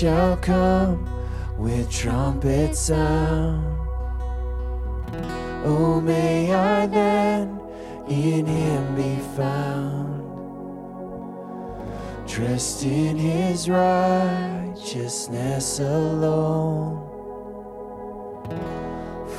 Shall 0.00 0.36
come 0.38 1.06
with 1.58 1.90
trumpet 1.92 2.74
sound. 2.74 3.66
Oh, 5.62 6.00
may 6.00 6.54
I 6.54 6.86
then 6.86 7.60
in 8.08 8.46
him 8.46 8.94
be 8.96 9.16
found, 9.36 10.24
dressed 12.26 12.82
in 12.86 13.18
his 13.18 13.68
righteousness 13.68 14.70
alone, 15.80 17.06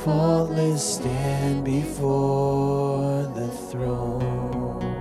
faultless 0.04 0.94
stand 0.94 1.64
before 1.64 3.24
the 3.34 3.48
throne. 3.48 4.91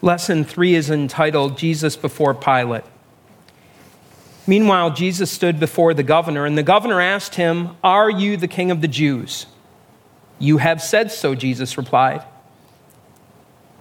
Lesson 0.00 0.44
three 0.44 0.74
is 0.74 0.90
entitled 0.90 1.58
Jesus 1.58 1.96
Before 1.96 2.32
Pilate. 2.32 2.84
Meanwhile, 4.46 4.92
Jesus 4.92 5.30
stood 5.30 5.58
before 5.58 5.92
the 5.92 6.02
governor, 6.02 6.46
and 6.46 6.56
the 6.56 6.62
governor 6.62 7.00
asked 7.00 7.34
him, 7.34 7.76
Are 7.82 8.08
you 8.08 8.36
the 8.36 8.48
king 8.48 8.70
of 8.70 8.80
the 8.80 8.88
Jews? 8.88 9.46
You 10.38 10.58
have 10.58 10.80
said 10.80 11.10
so, 11.10 11.34
Jesus 11.34 11.76
replied. 11.76 12.22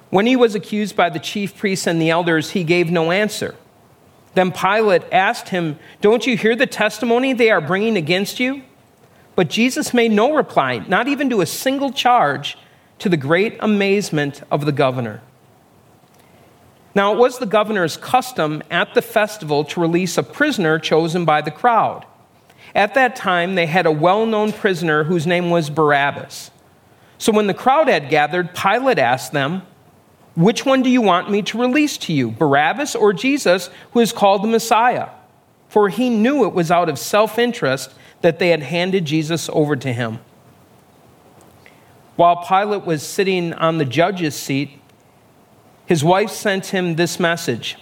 When 0.09 0.25
he 0.25 0.35
was 0.35 0.55
accused 0.55 0.95
by 0.95 1.09
the 1.09 1.19
chief 1.19 1.55
priests 1.55 1.85
and 1.85 2.01
the 2.01 2.09
elders, 2.09 2.51
he 2.51 2.63
gave 2.63 2.89
no 2.89 3.11
answer. 3.11 3.55
Then 4.33 4.51
Pilate 4.51 5.03
asked 5.11 5.49
him, 5.49 5.77
Don't 6.01 6.25
you 6.25 6.35
hear 6.35 6.55
the 6.55 6.65
testimony 6.65 7.33
they 7.33 7.51
are 7.51 7.61
bringing 7.61 7.95
against 7.95 8.39
you? 8.39 8.63
But 9.35 9.49
Jesus 9.49 9.93
made 9.93 10.11
no 10.11 10.33
reply, 10.33 10.79
not 10.79 11.07
even 11.07 11.29
to 11.29 11.41
a 11.41 11.45
single 11.45 11.91
charge, 11.91 12.57
to 12.99 13.07
the 13.07 13.17
great 13.17 13.55
amazement 13.59 14.41
of 14.49 14.65
the 14.65 14.71
governor. 14.71 15.21
Now, 16.97 17.13
it 17.13 17.19
was 17.19 17.37
the 17.37 17.45
governor's 17.45 17.95
custom 17.95 18.63
at 18.71 18.95
the 18.95 19.03
festival 19.03 19.63
to 19.65 19.79
release 19.79 20.17
a 20.17 20.23
prisoner 20.23 20.79
chosen 20.79 21.25
by 21.25 21.41
the 21.41 21.51
crowd. 21.51 22.07
At 22.73 22.95
that 22.95 23.15
time, 23.15 23.53
they 23.53 23.67
had 23.67 23.85
a 23.85 23.91
well 23.91 24.25
known 24.25 24.51
prisoner 24.51 25.03
whose 25.03 25.27
name 25.27 25.51
was 25.51 25.69
Barabbas. 25.69 26.49
So 27.19 27.31
when 27.31 27.45
the 27.45 27.53
crowd 27.53 27.87
had 27.87 28.09
gathered, 28.09 28.55
Pilate 28.55 28.97
asked 28.97 29.31
them, 29.31 29.61
Which 30.35 30.65
one 30.65 30.81
do 30.81 30.89
you 30.89 31.03
want 31.03 31.29
me 31.29 31.43
to 31.43 31.61
release 31.61 31.99
to 31.99 32.13
you, 32.13 32.31
Barabbas 32.31 32.95
or 32.95 33.13
Jesus, 33.13 33.69
who 33.91 33.99
is 33.99 34.11
called 34.11 34.41
the 34.41 34.47
Messiah? 34.47 35.09
For 35.69 35.89
he 35.89 36.09
knew 36.09 36.45
it 36.45 36.53
was 36.53 36.71
out 36.71 36.89
of 36.89 36.97
self 36.97 37.37
interest 37.37 37.93
that 38.21 38.39
they 38.39 38.49
had 38.49 38.63
handed 38.63 39.05
Jesus 39.05 39.51
over 39.53 39.75
to 39.75 39.93
him. 39.93 40.17
While 42.15 42.43
Pilate 42.43 42.87
was 42.87 43.03
sitting 43.03 43.53
on 43.53 43.77
the 43.77 43.85
judge's 43.85 44.35
seat, 44.35 44.81
his 45.87 46.03
wife 46.03 46.29
sent 46.29 46.67
him 46.67 46.95
this 46.95 47.19
message 47.19 47.77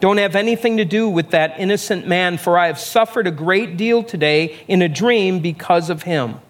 Don't 0.00 0.18
have 0.18 0.36
anything 0.36 0.76
to 0.76 0.84
do 0.84 1.08
with 1.08 1.30
that 1.30 1.58
innocent 1.58 2.06
man, 2.06 2.36
for 2.36 2.58
I 2.58 2.66
have 2.66 2.78
suffered 2.78 3.26
a 3.26 3.30
great 3.30 3.76
deal 3.76 4.02
today 4.02 4.60
in 4.68 4.82
a 4.82 4.88
dream 4.88 5.38
because 5.38 5.88
of 5.88 6.02
him. 6.02 6.40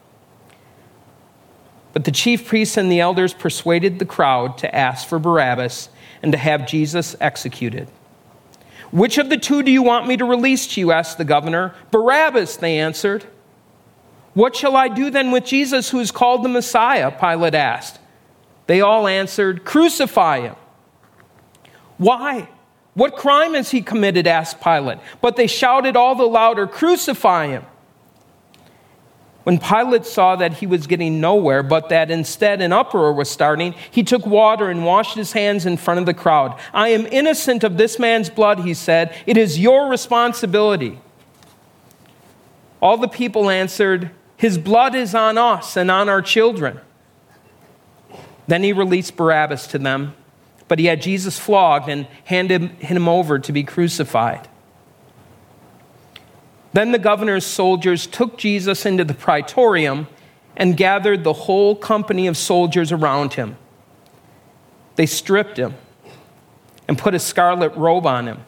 But 1.93 2.05
the 2.05 2.11
chief 2.11 2.47
priests 2.47 2.79
and 2.79 2.91
the 2.91 3.01
elders 3.01 3.35
persuaded 3.35 3.99
the 3.99 4.07
crowd 4.07 4.57
to 4.59 4.75
ask 4.75 5.07
for 5.07 5.19
Barabbas 5.19 5.91
and 6.23 6.33
to 6.33 6.39
have 6.39 6.67
Jesus 6.67 7.15
executed. 7.21 7.89
Which 8.91 9.19
of 9.19 9.29
the 9.29 9.37
two 9.37 9.63
do 9.63 9.71
you 9.71 9.83
want 9.83 10.07
me 10.07 10.17
to 10.17 10.25
release 10.25 10.67
to 10.69 10.81
you? 10.81 10.91
asked 10.91 11.19
the 11.19 11.25
governor. 11.25 11.75
Barabbas, 11.91 12.57
they 12.57 12.79
answered. 12.79 13.27
What 14.35 14.57
shall 14.57 14.77
I 14.77 14.89
do 14.89 15.11
then 15.11 15.31
with 15.31 15.45
Jesus, 15.45 15.91
who 15.91 16.01
is 16.01 16.11
called 16.11 16.43
the 16.43 16.49
Messiah? 16.49 17.11
Pilate 17.11 17.55
asked. 17.55 17.99
They 18.67 18.81
all 18.81 19.07
answered, 19.07 19.65
Crucify 19.65 20.41
him. 20.41 20.57
Why? 22.03 22.49
What 22.95 23.17
crime 23.17 23.55
has 23.55 23.71
he 23.71 23.81
committed? 23.81 24.27
asked 24.27 24.61
Pilate. 24.61 24.99
But 25.21 25.37
they 25.37 25.47
shouted 25.47 25.97
all 25.97 26.17
the 26.17 26.25
louder, 26.25 26.67
Crucify 26.67 27.47
him! 27.47 27.65
When 29.45 29.59
Pilate 29.59 30.05
saw 30.05 30.35
that 30.37 30.55
he 30.55 30.67
was 30.67 30.89
getting 30.89 31.21
nowhere, 31.21 31.63
but 31.63 31.89
that 31.91 32.11
instead 32.11 32.61
an 32.61 32.73
uproar 32.73 33.13
was 33.13 33.31
starting, 33.31 33.75
he 33.91 34.03
took 34.03 34.27
water 34.27 34.69
and 34.69 34.85
washed 34.85 35.17
his 35.17 35.33
hands 35.33 35.65
in 35.65 35.77
front 35.77 36.01
of 36.01 36.07
the 36.07 36.15
crowd. 36.15 36.59
I 36.73 36.89
am 36.89 37.07
innocent 37.07 37.63
of 37.63 37.77
this 37.77 37.99
man's 38.01 38.31
blood, 38.31 38.61
he 38.61 38.75
said. 38.75 39.15
It 39.25 39.37
is 39.37 39.59
your 39.59 39.89
responsibility. 39.89 41.01
All 42.81 42.97
the 42.97 43.09
people 43.09 43.49
answered, 43.49 44.11
His 44.37 44.59
blood 44.59 44.97
is 44.97 45.15
on 45.15 45.39
us 45.39 45.77
and 45.77 45.89
on 45.89 46.09
our 46.09 46.23
children. 46.23 46.81
Then 48.49 48.65
he 48.65 48.73
released 48.73 49.17
Barabbas 49.17 49.69
to 49.69 49.79
them 49.79 50.15
but 50.73 50.79
he 50.79 50.87
had 50.87 51.03
Jesus 51.03 51.39
flogged 51.39 51.91
and 51.91 52.07
handed 52.25 52.63
him 52.63 53.07
over 53.07 53.39
to 53.39 53.53
be 53.53 53.63
crucified. 53.63 54.49
Then 56.73 56.93
the 56.93 56.99
governor's 56.99 57.45
soldiers 57.45 58.07
took 58.07 58.39
Jesus 58.39 58.87
into 58.87 59.05
the 59.05 59.13
praetorium 59.13 60.09
and 60.57 60.75
gathered 60.75 61.25
the 61.25 61.35
whole 61.35 61.77
company 61.77 62.27
of 62.27 62.39
soldiers 62.39 62.91
around 62.91 63.35
him. 63.35 63.59
They 64.97 65.05
stripped 65.05 65.59
him 65.59 65.75
and 66.89 66.97
put 66.97 67.15
a 67.15 67.19
scarlet 67.19 67.77
robe 67.77 68.07
on 68.07 68.27
him, 68.27 68.41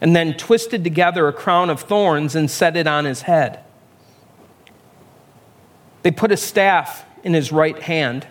and 0.00 0.16
then 0.16 0.34
twisted 0.34 0.82
together 0.82 1.28
a 1.28 1.32
crown 1.32 1.70
of 1.70 1.82
thorns 1.82 2.34
and 2.34 2.50
set 2.50 2.76
it 2.76 2.88
on 2.88 3.04
his 3.04 3.22
head. 3.22 3.60
They 6.02 6.10
put 6.10 6.32
a 6.32 6.36
staff 6.36 7.04
in 7.22 7.34
his 7.34 7.52
right 7.52 7.80
hand 7.80 8.26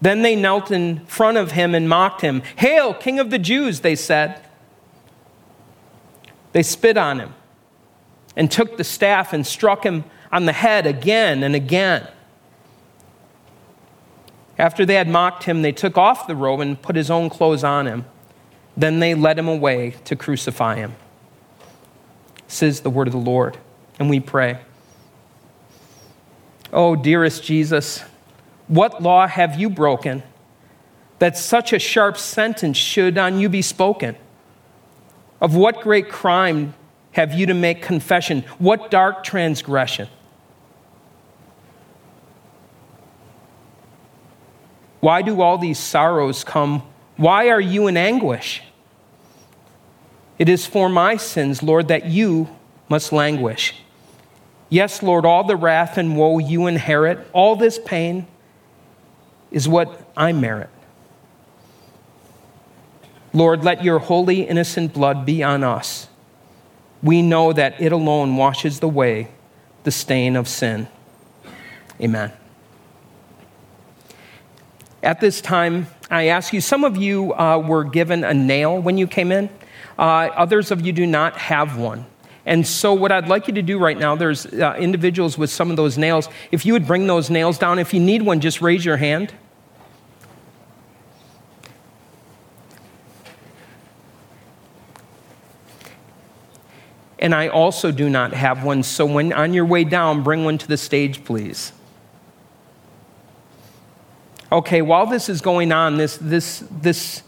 then 0.00 0.22
they 0.22 0.36
knelt 0.36 0.70
in 0.70 1.04
front 1.06 1.36
of 1.38 1.52
him 1.52 1.74
and 1.74 1.88
mocked 1.88 2.20
him. 2.20 2.42
Hail, 2.56 2.94
King 2.94 3.18
of 3.18 3.30
the 3.30 3.38
Jews, 3.38 3.80
they 3.80 3.96
said. 3.96 4.40
They 6.52 6.62
spit 6.62 6.96
on 6.96 7.20
him 7.20 7.34
and 8.36 8.50
took 8.50 8.76
the 8.76 8.84
staff 8.84 9.32
and 9.32 9.46
struck 9.46 9.84
him 9.84 10.04
on 10.30 10.46
the 10.46 10.52
head 10.52 10.86
again 10.86 11.42
and 11.42 11.54
again. 11.54 12.06
After 14.56 14.84
they 14.84 14.94
had 14.94 15.08
mocked 15.08 15.44
him, 15.44 15.62
they 15.62 15.72
took 15.72 15.96
off 15.96 16.26
the 16.26 16.36
robe 16.36 16.60
and 16.60 16.80
put 16.80 16.96
his 16.96 17.10
own 17.10 17.30
clothes 17.30 17.64
on 17.64 17.86
him. 17.86 18.04
Then 18.76 19.00
they 19.00 19.14
led 19.14 19.38
him 19.38 19.48
away 19.48 19.96
to 20.04 20.16
crucify 20.16 20.76
him. 20.76 20.94
This 22.46 22.62
is 22.62 22.80
the 22.80 22.90
word 22.90 23.08
of 23.08 23.12
the 23.12 23.18
Lord, 23.18 23.58
and 23.98 24.08
we 24.08 24.20
pray. 24.20 24.58
Oh, 26.72 26.96
dearest 26.96 27.44
Jesus, 27.44 28.04
what 28.68 29.02
law 29.02 29.26
have 29.26 29.58
you 29.58 29.70
broken 29.70 30.22
that 31.18 31.36
such 31.36 31.72
a 31.72 31.78
sharp 31.78 32.16
sentence 32.16 32.76
should 32.76 33.18
on 33.18 33.40
you 33.40 33.48
be 33.48 33.62
spoken? 33.62 34.16
Of 35.40 35.56
what 35.56 35.80
great 35.80 36.08
crime 36.08 36.74
have 37.12 37.32
you 37.32 37.46
to 37.46 37.54
make 37.54 37.82
confession? 37.82 38.44
What 38.58 38.90
dark 38.90 39.24
transgression? 39.24 40.08
Why 45.00 45.22
do 45.22 45.40
all 45.40 45.58
these 45.58 45.78
sorrows 45.78 46.44
come? 46.44 46.82
Why 47.16 47.48
are 47.48 47.60
you 47.60 47.86
in 47.86 47.96
anguish? 47.96 48.62
It 50.38 50.48
is 50.48 50.66
for 50.66 50.88
my 50.88 51.16
sins, 51.16 51.62
Lord, 51.62 51.88
that 51.88 52.06
you 52.06 52.48
must 52.88 53.12
languish. 53.12 53.74
Yes, 54.68 55.02
Lord, 55.02 55.24
all 55.24 55.44
the 55.44 55.56
wrath 55.56 55.98
and 55.98 56.16
woe 56.16 56.38
you 56.38 56.66
inherit, 56.66 57.26
all 57.32 57.56
this 57.56 57.78
pain 57.78 58.26
is 59.50 59.68
what 59.68 60.10
I 60.16 60.32
merit. 60.32 60.70
Lord, 63.32 63.64
let 63.64 63.84
your 63.84 63.98
holy, 63.98 64.42
innocent 64.42 64.92
blood 64.92 65.26
be 65.26 65.42
on 65.42 65.62
us. 65.62 66.08
We 67.02 67.22
know 67.22 67.52
that 67.52 67.80
it 67.80 67.92
alone 67.92 68.36
washes 68.36 68.82
away 68.82 69.28
the 69.84 69.90
stain 69.90 70.34
of 70.34 70.48
sin. 70.48 70.88
Amen. 72.00 72.32
At 75.02 75.20
this 75.20 75.40
time, 75.40 75.86
I 76.10 76.28
ask 76.28 76.52
you, 76.52 76.60
some 76.60 76.84
of 76.84 76.96
you 76.96 77.34
uh, 77.34 77.58
were 77.58 77.84
given 77.84 78.24
a 78.24 78.34
nail 78.34 78.80
when 78.80 78.98
you 78.98 79.06
came 79.06 79.30
in, 79.30 79.48
uh, 79.98 80.30
others 80.34 80.70
of 80.70 80.84
you 80.84 80.92
do 80.92 81.06
not 81.06 81.36
have 81.36 81.76
one. 81.76 82.06
And 82.48 82.66
so, 82.66 82.94
what 82.94 83.12
I'd 83.12 83.28
like 83.28 83.46
you 83.46 83.52
to 83.52 83.62
do 83.62 83.78
right 83.78 83.98
now, 83.98 84.16
there's 84.16 84.46
uh, 84.46 84.74
individuals 84.78 85.36
with 85.36 85.50
some 85.50 85.70
of 85.70 85.76
those 85.76 85.98
nails. 85.98 86.30
If 86.50 86.64
you 86.64 86.72
would 86.72 86.86
bring 86.86 87.06
those 87.06 87.28
nails 87.28 87.58
down, 87.58 87.78
if 87.78 87.92
you 87.92 88.00
need 88.00 88.22
one, 88.22 88.40
just 88.40 88.62
raise 88.62 88.86
your 88.86 88.96
hand. 88.96 89.34
And 97.18 97.34
I 97.34 97.48
also 97.48 97.92
do 97.92 98.08
not 98.08 98.32
have 98.32 98.64
one, 98.64 98.82
so 98.82 99.04
when 99.04 99.30
on 99.34 99.52
your 99.52 99.66
way 99.66 99.84
down, 99.84 100.22
bring 100.22 100.46
one 100.46 100.56
to 100.56 100.66
the 100.66 100.78
stage, 100.78 101.24
please. 101.24 101.72
Okay, 104.50 104.80
while 104.80 105.04
this 105.04 105.28
is 105.28 105.42
going 105.42 105.70
on, 105.70 105.98
this, 105.98 106.16
this, 106.16 106.64
this 106.70 107.22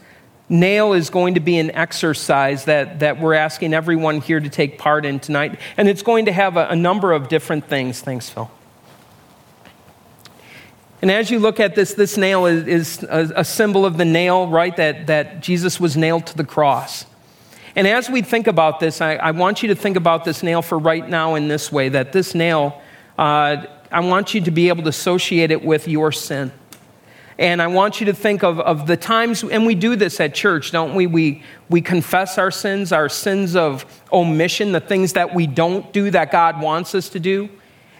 nail 0.51 0.93
is 0.93 1.09
going 1.09 1.35
to 1.35 1.41
be 1.41 1.59
an 1.59 1.71
exercise 1.71 2.65
that, 2.65 2.99
that 2.99 3.21
we're 3.21 3.35
asking 3.35 3.73
everyone 3.73 4.21
here 4.21 4.41
to 4.41 4.49
take 4.49 4.79
part 4.79 5.07
in 5.07 5.21
tonight. 5.21 5.59
And 5.77 5.89
it's 5.89 6.03
going 6.03 6.27
to 6.27 6.33
have 6.33 6.57
a, 6.57 6.69
a 6.69 6.77
number 6.77 7.13
of 7.13 7.29
different 7.29 7.67
things. 7.67 8.01
Thanks, 8.01 8.29
Phil. 8.29 8.51
And 11.01 11.11
as 11.11 11.31
you 11.31 11.39
look 11.39 11.61
at 11.61 11.75
this, 11.75 11.95
this 11.95 12.17
nail 12.19 12.45
is, 12.45 12.67
is 12.67 13.03
a, 13.05 13.33
a, 13.37 13.45
symbol 13.45 13.87
of 13.87 13.97
the 13.97 14.05
nail, 14.05 14.49
right? 14.49 14.77
That, 14.77 15.07
that 15.07 15.41
Jesus 15.41 15.81
was 15.81 15.97
nailed 15.97 16.27
to 16.27 16.37
the 16.37 16.45
cross. 16.45 17.07
And 17.75 17.87
as 17.87 18.11
we 18.11 18.21
think 18.21 18.47
about 18.47 18.81
this, 18.81 19.01
I, 19.01 19.15
I 19.15 19.31
want 19.31 19.63
you 19.63 19.69
to 19.69 19.75
think 19.75 19.97
about 19.97 20.25
this 20.25 20.43
nail 20.43 20.61
for 20.61 20.79
right 20.79 21.09
now 21.09 21.37
in 21.37 21.49
this 21.49 21.73
way 21.73 21.89
that 21.91 22.13
this 22.13 22.35
nail, 22.35 22.83
uh, 23.19 23.65
I 23.91 24.01
want 24.01 24.35
you 24.35 24.43
to 24.43 24.51
be 24.51 24.69
able 24.69 24.83
to 24.83 24.89
associate 24.89 25.51
it 25.51 25.65
with 25.65 25.89
your 25.89 26.13
sin. 26.13 26.53
And 27.41 27.63
I 27.63 27.69
want 27.69 28.01
you 28.01 28.07
to 28.07 28.13
think 28.13 28.45
of, 28.45 28.61
of 28.61 28.87
the 28.87 28.99
times, 28.99 29.43
and 29.43 29.65
we 29.65 29.75
do 29.75 29.97
this 29.97 30.21
at 30.21 30.35
church, 30.35 30.73
don't 30.73 30.95
we? 30.95 31.07
we? 31.07 31.43
We 31.71 31.81
confess 31.81 32.37
our 32.37 32.51
sins, 32.51 32.93
our 32.93 33.09
sins 33.09 33.57
of 33.57 33.87
omission, 34.13 34.73
the 34.73 34.81
things 34.81 35.15
that 35.15 35.35
we 35.35 35.47
don't 35.47 35.91
do 35.91 36.11
that 36.11 36.31
God 36.31 36.61
wants 36.61 36.95
us 36.95 37.09
to 37.09 37.19
do, 37.19 37.49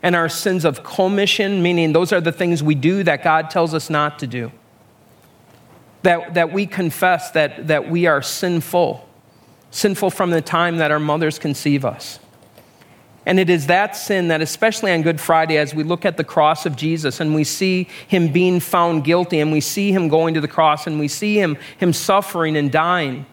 and 0.03 0.15
our 0.15 0.29
sins 0.29 0.67
of 0.67 0.85
commission, 0.85 1.63
meaning 1.63 1.95
those 1.95 2.13
are 2.13 2.21
the 2.21 2.33
things 2.33 2.63
we 2.63 2.75
do 2.75 3.03
that 3.05 3.25
God 3.25 3.49
tells 3.49 3.73
us 3.73 3.89
not 3.89 4.19
to 4.19 4.27
do. 4.27 4.53
That, 6.03 6.35
that 6.35 6.53
we 6.53 6.67
confess 6.67 7.31
that, 7.31 7.67
that 7.69 7.89
we 7.89 8.07
are 8.07 8.21
sinful, 8.21 9.09
sinful 9.71 10.11
from 10.11 10.33
the 10.33 10.43
time 10.43 10.77
that 10.77 10.91
our 10.91 11.01
mothers 11.01 11.39
conceive 11.39 11.87
us. 11.87 12.19
And 13.27 13.39
it 13.39 13.51
is 13.51 13.67
that 13.67 13.97
sin 13.97 14.29
that, 14.29 14.41
especially 14.41 14.93
on 14.93 15.03
Good 15.03 15.21
Friday, 15.21 15.59
as 15.59 15.75
we 15.75 15.83
look 15.83 16.05
at 16.05 16.17
the 16.17 16.25
cross 16.25 16.65
of 16.65 16.75
Jesus 16.75 17.21
and 17.21 17.35
we 17.35 17.45
see 17.45 17.87
him 18.09 18.33
being 18.33 18.61
found 18.61 19.05
guilty 19.05 19.41
and 19.41 19.53
we 19.53 19.61
see 19.61 19.93
him 19.93 20.09
going 20.09 20.35
to 20.35 20.41
the 20.41 20.49
cross 20.49 20.87
and 20.87 20.99
we 20.99 21.07
see 21.07 21.39
him, 21.39 21.59
him 21.79 21.93
suffering 21.93 22.57
and 22.57 22.73
dying, 22.73 23.27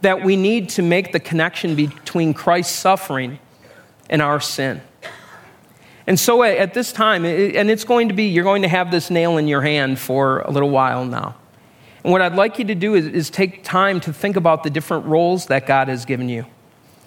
that 0.00 0.24
we 0.24 0.36
need 0.36 0.68
to 0.70 0.82
make 0.82 1.12
the 1.12 1.20
connection 1.20 1.76
between 1.76 2.34
Christ's 2.34 2.74
suffering 2.74 3.38
and 4.10 4.20
our 4.20 4.40
sin. 4.40 4.82
And 6.06 6.18
so 6.18 6.42
at 6.42 6.74
this 6.74 6.92
time, 6.92 7.24
and 7.24 7.70
it's 7.70 7.84
going 7.84 8.08
to 8.08 8.14
be, 8.14 8.24
you're 8.24 8.44
going 8.44 8.62
to 8.62 8.68
have 8.68 8.90
this 8.90 9.10
nail 9.10 9.38
in 9.38 9.48
your 9.48 9.62
hand 9.62 9.98
for 9.98 10.40
a 10.40 10.50
little 10.50 10.70
while 10.70 11.04
now. 11.04 11.36
And 12.02 12.12
what 12.12 12.20
I'd 12.20 12.34
like 12.34 12.58
you 12.58 12.66
to 12.66 12.74
do 12.74 12.94
is, 12.94 13.06
is 13.06 13.30
take 13.30 13.64
time 13.64 14.00
to 14.00 14.12
think 14.12 14.36
about 14.36 14.64
the 14.64 14.70
different 14.70 15.06
roles 15.06 15.46
that 15.46 15.66
God 15.66 15.88
has 15.88 16.04
given 16.04 16.28
you 16.28 16.44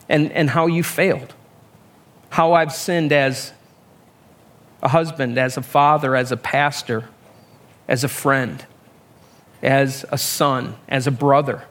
and, 0.09 0.31
and 0.31 0.49
how 0.49 0.65
you 0.65 0.81
failed 0.81 1.35
how 2.29 2.53
I've 2.53 2.73
sinned 2.73 3.11
as 3.11 3.53
a 4.81 4.89
husband, 4.89 5.37
as 5.37 5.57
a 5.57 5.61
father, 5.61 6.15
as 6.15 6.31
a 6.31 6.37
pastor, 6.37 7.05
as 7.87 8.03
a 8.03 8.07
friend, 8.07 8.65
as 9.61 10.05
a 10.11 10.17
son, 10.17 10.75
as 10.87 11.07
a 11.07 11.11
brother. 11.11 11.63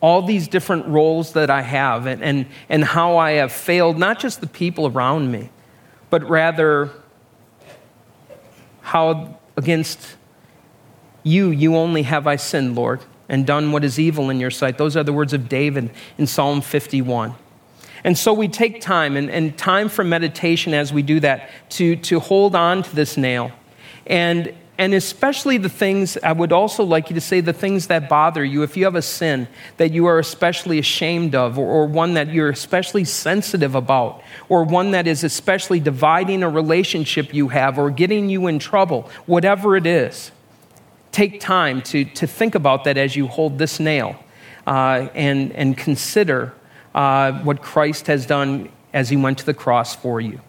All 0.00 0.22
these 0.22 0.48
different 0.48 0.86
roles 0.86 1.34
that 1.34 1.50
I 1.50 1.60
have, 1.62 2.06
and, 2.06 2.22
and, 2.22 2.46
and 2.68 2.84
how 2.84 3.18
I 3.18 3.32
have 3.32 3.52
failed 3.52 3.98
not 3.98 4.18
just 4.18 4.40
the 4.40 4.46
people 4.46 4.86
around 4.86 5.30
me, 5.30 5.50
but 6.08 6.28
rather 6.28 6.90
how 8.80 9.38
against 9.56 10.16
you, 11.22 11.50
you 11.50 11.76
only 11.76 12.02
have 12.02 12.26
I 12.26 12.36
sinned, 12.36 12.74
Lord, 12.74 13.00
and 13.28 13.46
done 13.46 13.72
what 13.72 13.84
is 13.84 13.98
evil 13.98 14.30
in 14.30 14.40
your 14.40 14.50
sight. 14.50 14.78
Those 14.78 14.96
are 14.96 15.04
the 15.04 15.12
words 15.12 15.32
of 15.32 15.48
David 15.48 15.90
in 16.16 16.26
Psalm 16.26 16.62
51. 16.62 17.34
And 18.04 18.16
so 18.16 18.32
we 18.32 18.48
take 18.48 18.80
time 18.80 19.16
and, 19.16 19.30
and 19.30 19.56
time 19.56 19.88
for 19.88 20.04
meditation 20.04 20.74
as 20.74 20.92
we 20.92 21.02
do 21.02 21.20
that 21.20 21.50
to, 21.70 21.96
to 21.96 22.20
hold 22.20 22.54
on 22.54 22.82
to 22.82 22.96
this 22.96 23.16
nail. 23.16 23.52
And, 24.06 24.54
and 24.78 24.94
especially 24.94 25.58
the 25.58 25.68
things, 25.68 26.16
I 26.22 26.32
would 26.32 26.52
also 26.52 26.84
like 26.84 27.10
you 27.10 27.14
to 27.14 27.20
say 27.20 27.42
the 27.42 27.52
things 27.52 27.88
that 27.88 28.08
bother 28.08 28.42
you. 28.42 28.62
If 28.62 28.78
you 28.78 28.84
have 28.84 28.94
a 28.94 29.02
sin 29.02 29.46
that 29.76 29.92
you 29.92 30.06
are 30.06 30.18
especially 30.18 30.78
ashamed 30.78 31.34
of, 31.34 31.58
or, 31.58 31.68
or 31.68 31.86
one 31.86 32.14
that 32.14 32.28
you're 32.28 32.48
especially 32.48 33.04
sensitive 33.04 33.74
about, 33.74 34.22
or 34.48 34.64
one 34.64 34.92
that 34.92 35.06
is 35.06 35.22
especially 35.22 35.80
dividing 35.80 36.42
a 36.42 36.48
relationship 36.48 37.34
you 37.34 37.48
have, 37.48 37.78
or 37.78 37.90
getting 37.90 38.30
you 38.30 38.46
in 38.46 38.58
trouble, 38.58 39.10
whatever 39.26 39.76
it 39.76 39.86
is, 39.86 40.32
take 41.12 41.40
time 41.40 41.82
to, 41.82 42.06
to 42.06 42.26
think 42.26 42.54
about 42.54 42.84
that 42.84 42.96
as 42.96 43.14
you 43.14 43.26
hold 43.26 43.58
this 43.58 43.78
nail 43.78 44.16
uh, 44.66 45.08
and, 45.14 45.52
and 45.52 45.76
consider 45.76 46.54
uh, 46.94 47.32
what 47.42 47.62
Christ 47.62 48.06
has 48.06 48.26
done 48.26 48.70
as 48.92 49.08
he 49.08 49.16
went 49.16 49.38
to 49.38 49.46
the 49.46 49.54
cross 49.54 49.94
for 49.94 50.20
you. 50.20 50.40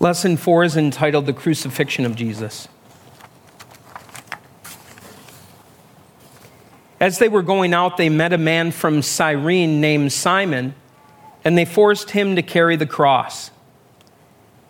Lesson 0.00 0.36
four 0.36 0.64
is 0.64 0.76
entitled 0.76 1.24
The 1.24 1.32
Crucifixion 1.32 2.04
of 2.04 2.14
Jesus. 2.14 2.68
As 7.00 7.18
they 7.18 7.28
were 7.28 7.42
going 7.42 7.72
out, 7.72 7.96
they 7.96 8.08
met 8.08 8.32
a 8.32 8.38
man 8.38 8.70
from 8.70 9.00
Cyrene 9.00 9.80
named 9.80 10.12
Simon, 10.12 10.74
and 11.44 11.56
they 11.56 11.64
forced 11.64 12.10
him 12.10 12.36
to 12.36 12.42
carry 12.42 12.76
the 12.76 12.86
cross. 12.86 13.50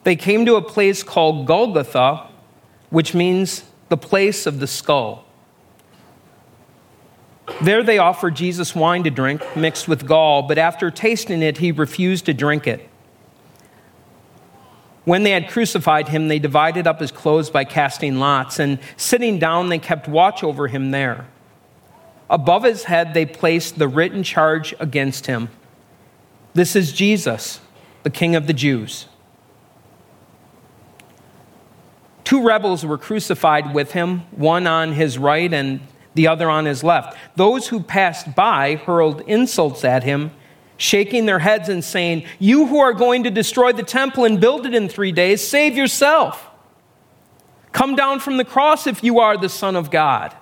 They 0.04 0.16
came 0.16 0.46
to 0.46 0.56
a 0.56 0.62
place 0.62 1.02
called 1.02 1.46
Golgotha, 1.46 2.28
which 2.90 3.14
means 3.14 3.64
the 3.88 3.96
place 3.96 4.46
of 4.46 4.60
the 4.60 4.66
skull. 4.66 5.24
There 7.62 7.82
they 7.82 7.98
offered 7.98 8.36
Jesus 8.36 8.74
wine 8.74 9.04
to 9.04 9.10
drink, 9.10 9.42
mixed 9.56 9.88
with 9.88 10.06
gall, 10.06 10.42
but 10.42 10.58
after 10.58 10.90
tasting 10.90 11.42
it, 11.42 11.58
he 11.58 11.72
refused 11.72 12.26
to 12.26 12.34
drink 12.34 12.66
it. 12.66 12.88
When 15.04 15.22
they 15.22 15.32
had 15.32 15.48
crucified 15.48 16.08
him, 16.08 16.28
they 16.28 16.38
divided 16.38 16.86
up 16.86 17.00
his 17.00 17.12
clothes 17.12 17.50
by 17.50 17.64
casting 17.64 18.18
lots, 18.18 18.58
and 18.58 18.78
sitting 18.96 19.38
down, 19.38 19.68
they 19.68 19.78
kept 19.78 20.08
watch 20.08 20.42
over 20.42 20.68
him 20.68 20.90
there. 20.90 21.26
Above 22.30 22.64
his 22.64 22.84
head, 22.84 23.12
they 23.12 23.26
placed 23.26 23.78
the 23.78 23.88
written 23.88 24.22
charge 24.22 24.74
against 24.80 25.26
him 25.26 25.50
This 26.54 26.74
is 26.74 26.92
Jesus, 26.92 27.60
the 28.02 28.10
King 28.10 28.34
of 28.34 28.46
the 28.46 28.54
Jews. 28.54 29.06
Two 32.24 32.42
rebels 32.42 32.84
were 32.84 32.98
crucified 32.98 33.74
with 33.74 33.92
him, 33.92 34.20
one 34.30 34.66
on 34.66 34.92
his 34.92 35.18
right 35.18 35.52
and 35.52 35.80
the 36.14 36.26
other 36.26 36.48
on 36.48 36.64
his 36.64 36.82
left. 36.82 37.16
Those 37.36 37.68
who 37.68 37.80
passed 37.80 38.34
by 38.34 38.76
hurled 38.76 39.20
insults 39.22 39.84
at 39.84 40.04
him, 40.04 40.30
shaking 40.76 41.26
their 41.26 41.40
heads 41.40 41.68
and 41.68 41.84
saying, 41.84 42.24
You 42.38 42.66
who 42.66 42.78
are 42.78 42.94
going 42.94 43.24
to 43.24 43.30
destroy 43.30 43.72
the 43.72 43.82
temple 43.82 44.24
and 44.24 44.40
build 44.40 44.64
it 44.66 44.74
in 44.74 44.88
three 44.88 45.12
days, 45.12 45.46
save 45.46 45.76
yourself. 45.76 46.48
Come 47.72 47.94
down 47.94 48.20
from 48.20 48.36
the 48.36 48.44
cross 48.44 48.86
if 48.86 49.02
you 49.04 49.18
are 49.18 49.36
the 49.36 49.48
Son 49.48 49.76
of 49.76 49.90
God. 49.90 50.34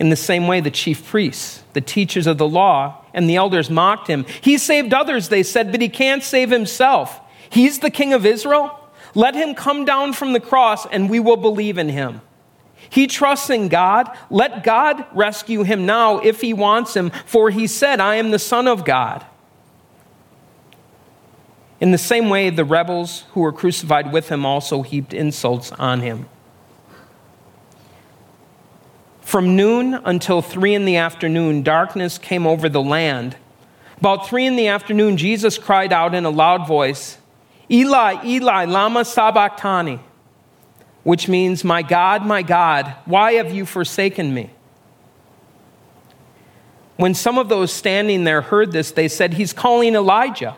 In 0.00 0.10
the 0.10 0.16
same 0.16 0.48
way, 0.48 0.60
the 0.60 0.72
chief 0.72 1.06
priests, 1.06 1.62
the 1.72 1.80
teachers 1.80 2.26
of 2.26 2.36
the 2.36 2.48
law, 2.48 3.04
and 3.14 3.30
the 3.30 3.36
elders 3.36 3.70
mocked 3.70 4.08
him. 4.08 4.26
He 4.40 4.58
saved 4.58 4.92
others, 4.92 5.28
they 5.28 5.44
said, 5.44 5.70
but 5.70 5.80
he 5.80 5.88
can't 5.88 6.22
save 6.22 6.50
himself. 6.50 7.20
He's 7.48 7.78
the 7.78 7.90
king 7.90 8.12
of 8.12 8.26
Israel. 8.26 8.80
Let 9.14 9.34
him 9.34 9.54
come 9.54 9.84
down 9.84 10.12
from 10.12 10.32
the 10.32 10.40
cross 10.40 10.86
and 10.86 11.08
we 11.08 11.20
will 11.20 11.36
believe 11.36 11.78
in 11.78 11.88
him. 11.88 12.20
He 12.90 13.06
trusts 13.06 13.50
in 13.50 13.68
God. 13.68 14.10
Let 14.30 14.62
God 14.64 15.06
rescue 15.12 15.62
him 15.62 15.86
now 15.86 16.18
if 16.18 16.40
he 16.40 16.52
wants 16.52 16.94
him, 16.94 17.10
for 17.24 17.50
he 17.50 17.66
said, 17.66 18.00
I 18.00 18.16
am 18.16 18.30
the 18.30 18.38
Son 18.38 18.68
of 18.68 18.84
God. 18.84 19.24
In 21.80 21.90
the 21.90 21.98
same 21.98 22.28
way, 22.28 22.50
the 22.50 22.64
rebels 22.64 23.24
who 23.32 23.40
were 23.40 23.52
crucified 23.52 24.12
with 24.12 24.28
him 24.28 24.46
also 24.46 24.82
heaped 24.82 25.12
insults 25.12 25.72
on 25.72 26.00
him. 26.00 26.28
From 29.20 29.56
noon 29.56 29.94
until 30.04 30.42
three 30.42 30.74
in 30.74 30.84
the 30.84 30.96
afternoon, 30.96 31.62
darkness 31.62 32.18
came 32.18 32.46
over 32.46 32.68
the 32.68 32.82
land. 32.82 33.36
About 33.98 34.28
three 34.28 34.46
in 34.46 34.56
the 34.56 34.68
afternoon, 34.68 35.16
Jesus 35.16 35.58
cried 35.58 35.92
out 35.92 36.14
in 36.14 36.24
a 36.24 36.30
loud 36.30 36.68
voice, 36.68 37.18
Eli, 37.70 38.24
Eli, 38.24 38.64
Lama 38.64 39.04
Sabachthani, 39.04 40.00
which 41.02 41.28
means, 41.28 41.64
My 41.64 41.82
God, 41.82 42.26
my 42.26 42.42
God, 42.42 42.94
why 43.04 43.34
have 43.34 43.52
you 43.52 43.64
forsaken 43.64 44.34
me? 44.34 44.50
When 46.96 47.14
some 47.14 47.38
of 47.38 47.48
those 47.48 47.72
standing 47.72 48.24
there 48.24 48.42
heard 48.42 48.72
this, 48.72 48.92
they 48.92 49.08
said, 49.08 49.34
He's 49.34 49.52
calling 49.52 49.94
Elijah. 49.94 50.56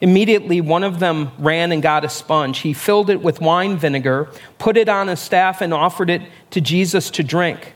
Immediately, 0.00 0.62
one 0.62 0.82
of 0.82 0.98
them 0.98 1.30
ran 1.38 1.72
and 1.72 1.82
got 1.82 2.04
a 2.04 2.08
sponge. 2.08 2.60
He 2.60 2.72
filled 2.72 3.10
it 3.10 3.20
with 3.20 3.40
wine 3.40 3.76
vinegar, 3.76 4.30
put 4.58 4.78
it 4.78 4.88
on 4.88 5.10
a 5.10 5.16
staff, 5.16 5.60
and 5.60 5.74
offered 5.74 6.08
it 6.08 6.22
to 6.50 6.60
Jesus 6.60 7.10
to 7.10 7.22
drink. 7.22 7.74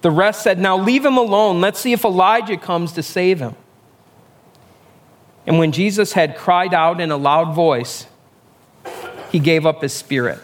The 0.00 0.10
rest 0.10 0.42
said, 0.42 0.58
Now 0.58 0.78
leave 0.78 1.04
him 1.04 1.18
alone. 1.18 1.60
Let's 1.60 1.80
see 1.80 1.92
if 1.92 2.04
Elijah 2.04 2.56
comes 2.56 2.92
to 2.92 3.02
save 3.02 3.40
him. 3.40 3.54
And 5.46 5.58
when 5.58 5.72
Jesus 5.72 6.12
had 6.12 6.36
cried 6.36 6.74
out 6.74 7.00
in 7.00 7.10
a 7.10 7.16
loud 7.16 7.54
voice, 7.54 8.06
he 9.30 9.38
gave 9.38 9.66
up 9.66 9.82
his 9.82 9.92
spirit. 9.92 10.38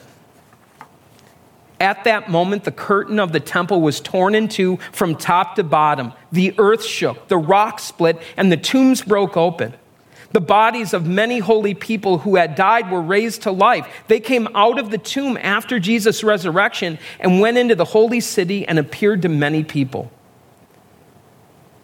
At 1.80 2.04
that 2.04 2.28
moment, 2.28 2.64
the 2.64 2.72
curtain 2.72 3.20
of 3.20 3.32
the 3.32 3.38
temple 3.38 3.80
was 3.80 4.00
torn 4.00 4.34
in 4.34 4.48
two 4.48 4.78
from 4.90 5.14
top 5.14 5.54
to 5.56 5.62
bottom. 5.62 6.12
The 6.32 6.52
earth 6.58 6.84
shook, 6.84 7.28
the 7.28 7.38
rocks 7.38 7.84
split, 7.84 8.20
and 8.36 8.50
the 8.50 8.56
tombs 8.56 9.02
broke 9.02 9.36
open. 9.36 9.74
The 10.32 10.40
bodies 10.40 10.92
of 10.92 11.06
many 11.06 11.38
holy 11.38 11.74
people 11.74 12.18
who 12.18 12.36
had 12.36 12.54
died 12.54 12.90
were 12.90 13.00
raised 13.00 13.42
to 13.42 13.52
life. 13.52 13.86
They 14.08 14.20
came 14.20 14.48
out 14.54 14.78
of 14.78 14.90
the 14.90 14.98
tomb 14.98 15.38
after 15.40 15.78
Jesus' 15.78 16.24
resurrection 16.24 16.98
and 17.20 17.40
went 17.40 17.56
into 17.56 17.74
the 17.74 17.86
holy 17.86 18.20
city 18.20 18.66
and 18.66 18.78
appeared 18.78 19.22
to 19.22 19.28
many 19.28 19.64
people. 19.64 20.10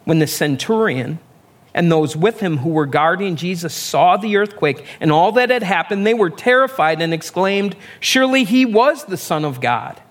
When 0.03 0.19
the 0.19 0.27
centurion 0.27 1.17
and 1.75 1.91
those 1.91 2.15
with 2.15 2.39
him 2.39 2.59
who 2.59 2.69
were 2.69 2.85
guarding 2.85 3.35
Jesus 3.35 3.73
saw 3.73 4.15
the 4.15 4.37
earthquake 4.37 4.85
and 5.01 5.11
all 5.11 5.33
that 5.33 5.49
had 5.49 5.61
happened, 5.61 6.07
they 6.07 6.13
were 6.13 6.29
terrified 6.29 7.01
and 7.01 7.13
exclaimed, 7.13 7.75
Surely 7.99 8.45
he 8.45 8.65
was 8.65 9.03
the 9.03 9.17
Son 9.17 9.43
of 9.43 9.59
God. 9.59 10.01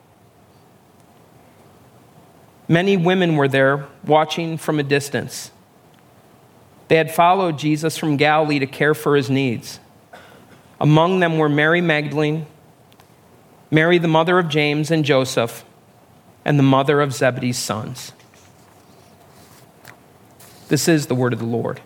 Many 2.68 2.98
women 2.98 3.36
were 3.36 3.48
there 3.48 3.86
watching 4.04 4.58
from 4.58 4.78
a 4.78 4.82
distance. 4.82 5.50
They 6.88 6.96
had 6.96 7.10
followed 7.10 7.58
Jesus 7.58 7.96
from 7.96 8.18
Galilee 8.18 8.58
to 8.58 8.66
care 8.66 8.94
for 8.94 9.16
his 9.16 9.30
needs. 9.30 9.80
Among 10.78 11.20
them 11.20 11.38
were 11.38 11.48
Mary 11.48 11.80
Magdalene, 11.80 12.44
Mary, 13.70 13.96
the 13.96 14.06
mother 14.06 14.38
of 14.38 14.50
James 14.50 14.90
and 14.90 15.02
Joseph, 15.02 15.64
and 16.44 16.58
the 16.58 16.62
mother 16.62 17.00
of 17.00 17.14
Zebedee's 17.14 17.58
sons. 17.58 18.12
This 20.68 20.88
is 20.88 21.06
the 21.06 21.14
word 21.14 21.32
of 21.32 21.38
the 21.38 21.44
Lord. 21.44 21.80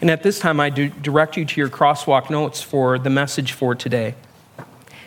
And 0.00 0.10
at 0.10 0.22
this 0.22 0.38
time, 0.38 0.60
I 0.60 0.70
direct 0.70 1.36
you 1.36 1.44
to 1.44 1.60
your 1.60 1.68
crosswalk 1.68 2.30
notes 2.30 2.62
for 2.62 2.98
the 2.98 3.10
message 3.10 3.52
for 3.52 3.74
today. 3.74 4.14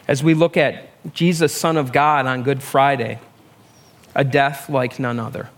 As 0.08 0.24
we 0.24 0.34
look 0.34 0.56
at 0.56 0.90
Jesus, 1.14 1.54
Son 1.54 1.78
of 1.78 1.92
God, 1.92 2.28
on 2.28 2.44
Good 2.44 2.62
Friday 2.62 3.20
a 4.16 4.24
death 4.24 4.70
like 4.70 5.00
none 5.00 5.20
other. 5.20 5.50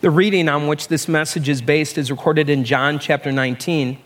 The 0.00 0.10
reading 0.10 0.48
on 0.48 0.66
which 0.66 0.88
this 0.88 1.08
message 1.08 1.48
is 1.48 1.60
based 1.60 1.98
is 1.98 2.10
recorded 2.10 2.48
in 2.48 2.64
John 2.64 2.98
chapter 2.98 3.30
19, 3.30 3.98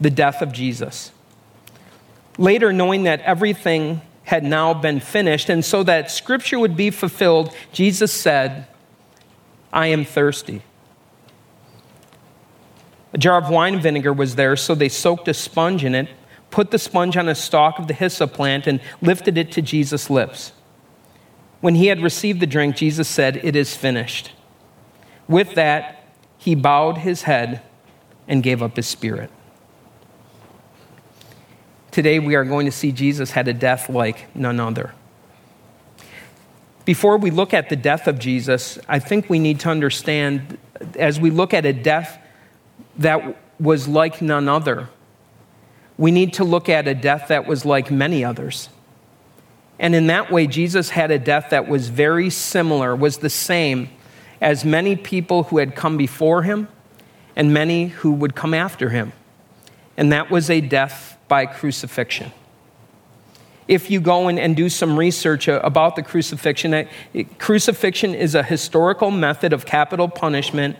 the 0.00 0.10
death 0.10 0.40
of 0.40 0.52
Jesus. 0.52 1.12
Later, 2.38 2.72
knowing 2.72 3.02
that 3.02 3.20
everything 3.20 4.00
had 4.24 4.42
now 4.42 4.72
been 4.72 5.00
finished, 5.00 5.50
and 5.50 5.62
so 5.62 5.82
that 5.82 6.10
scripture 6.10 6.58
would 6.58 6.76
be 6.76 6.90
fulfilled, 6.90 7.54
Jesus 7.72 8.10
said, 8.10 8.66
I 9.70 9.88
am 9.88 10.06
thirsty. 10.06 10.62
A 13.12 13.18
jar 13.18 13.38
of 13.38 13.50
wine 13.50 13.80
vinegar 13.80 14.14
was 14.14 14.36
there, 14.36 14.56
so 14.56 14.74
they 14.74 14.88
soaked 14.88 15.28
a 15.28 15.34
sponge 15.34 15.84
in 15.84 15.94
it, 15.94 16.08
put 16.50 16.70
the 16.70 16.78
sponge 16.78 17.18
on 17.18 17.28
a 17.28 17.34
stalk 17.34 17.78
of 17.78 17.86
the 17.86 17.94
hyssop 17.94 18.32
plant, 18.32 18.66
and 18.66 18.80
lifted 19.02 19.36
it 19.36 19.52
to 19.52 19.62
Jesus' 19.62 20.08
lips. 20.08 20.52
When 21.60 21.74
he 21.74 21.88
had 21.88 22.00
received 22.00 22.40
the 22.40 22.46
drink, 22.46 22.76
Jesus 22.76 23.08
said, 23.08 23.36
It 23.42 23.56
is 23.56 23.74
finished. 23.76 24.32
With 25.28 25.54
that, 25.54 26.04
he 26.38 26.54
bowed 26.54 26.98
his 26.98 27.22
head 27.22 27.62
and 28.26 28.42
gave 28.42 28.62
up 28.62 28.76
his 28.76 28.86
spirit. 28.86 29.30
Today, 31.90 32.18
we 32.18 32.34
are 32.34 32.44
going 32.44 32.66
to 32.66 32.72
see 32.72 32.92
Jesus 32.92 33.32
had 33.32 33.48
a 33.48 33.52
death 33.52 33.88
like 33.88 34.34
none 34.34 34.60
other. 34.60 34.94
Before 36.84 37.18
we 37.18 37.30
look 37.30 37.52
at 37.52 37.68
the 37.68 37.76
death 37.76 38.06
of 38.06 38.18
Jesus, 38.18 38.78
I 38.88 38.98
think 38.98 39.28
we 39.28 39.38
need 39.38 39.60
to 39.60 39.68
understand, 39.68 40.56
as 40.98 41.20
we 41.20 41.30
look 41.30 41.52
at 41.52 41.66
a 41.66 41.72
death 41.72 42.18
that 42.98 43.36
was 43.60 43.88
like 43.88 44.22
none 44.22 44.48
other. 44.48 44.88
We 45.98 46.10
need 46.10 46.34
to 46.34 46.44
look 46.44 46.68
at 46.68 46.86
a 46.86 46.94
death 46.94 47.28
that 47.28 47.46
was 47.46 47.64
like 47.64 47.90
many 47.90 48.24
others. 48.24 48.68
And 49.78 49.94
in 49.94 50.06
that 50.06 50.30
way, 50.30 50.46
Jesus 50.46 50.90
had 50.90 51.10
a 51.10 51.18
death 51.18 51.50
that 51.50 51.68
was 51.68 51.88
very 51.88 52.30
similar, 52.30 52.96
was 52.96 53.18
the 53.18 53.30
same 53.30 53.90
as 54.40 54.64
many 54.64 54.96
people 54.96 55.44
who 55.44 55.58
had 55.58 55.74
come 55.74 55.96
before 55.96 56.42
him 56.42 56.68
and 57.34 57.52
many 57.52 57.88
who 57.88 58.12
would 58.12 58.34
come 58.34 58.54
after 58.54 58.90
him. 58.90 59.12
And 59.96 60.12
that 60.12 60.30
was 60.30 60.48
a 60.50 60.60
death 60.60 61.18
by 61.28 61.46
crucifixion. 61.46 62.32
If 63.66 63.90
you 63.90 64.00
go 64.00 64.28
in 64.28 64.38
and 64.38 64.56
do 64.56 64.68
some 64.68 64.98
research 64.98 65.48
uh, 65.48 65.60
about 65.62 65.94
the 65.94 66.02
crucifixion, 66.02 66.88
crucifixion 67.38 68.14
is 68.14 68.34
a 68.34 68.42
historical 68.42 69.10
method 69.10 69.52
of 69.52 69.66
capital 69.66 70.08
punishment 70.08 70.76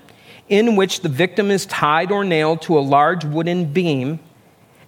in 0.49 0.75
which 0.75 1.03
the 1.03 1.09
victim 1.09 1.51
is 1.51 1.67
tied 1.67 2.11
or 2.11 2.25
nailed 2.25 2.63
to 2.63 2.79
a 2.79 2.81
large 2.81 3.25
wooden 3.25 3.67
beam 3.67 4.19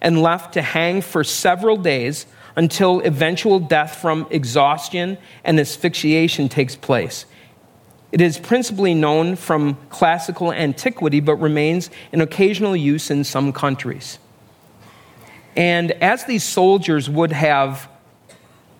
and 0.01 0.21
left 0.21 0.53
to 0.55 0.61
hang 0.61 1.01
for 1.01 1.23
several 1.23 1.77
days 1.77 2.25
until 2.55 2.99
eventual 3.01 3.59
death 3.59 3.95
from 3.95 4.27
exhaustion 4.31 5.17
and 5.43 5.59
asphyxiation 5.59 6.49
takes 6.49 6.75
place. 6.75 7.25
It 8.11 8.19
is 8.19 8.37
principally 8.37 8.93
known 8.93 9.35
from 9.35 9.77
classical 9.89 10.51
antiquity, 10.51 11.19
but 11.21 11.35
remains 11.35 11.89
in 12.11 12.21
occasional 12.21 12.75
use 12.75 13.09
in 13.09 13.23
some 13.23 13.53
countries. 13.53 14.19
And 15.55 15.91
as 15.91 16.25
these 16.25 16.43
soldiers 16.43 17.09
would 17.09 17.31
have 17.31 17.89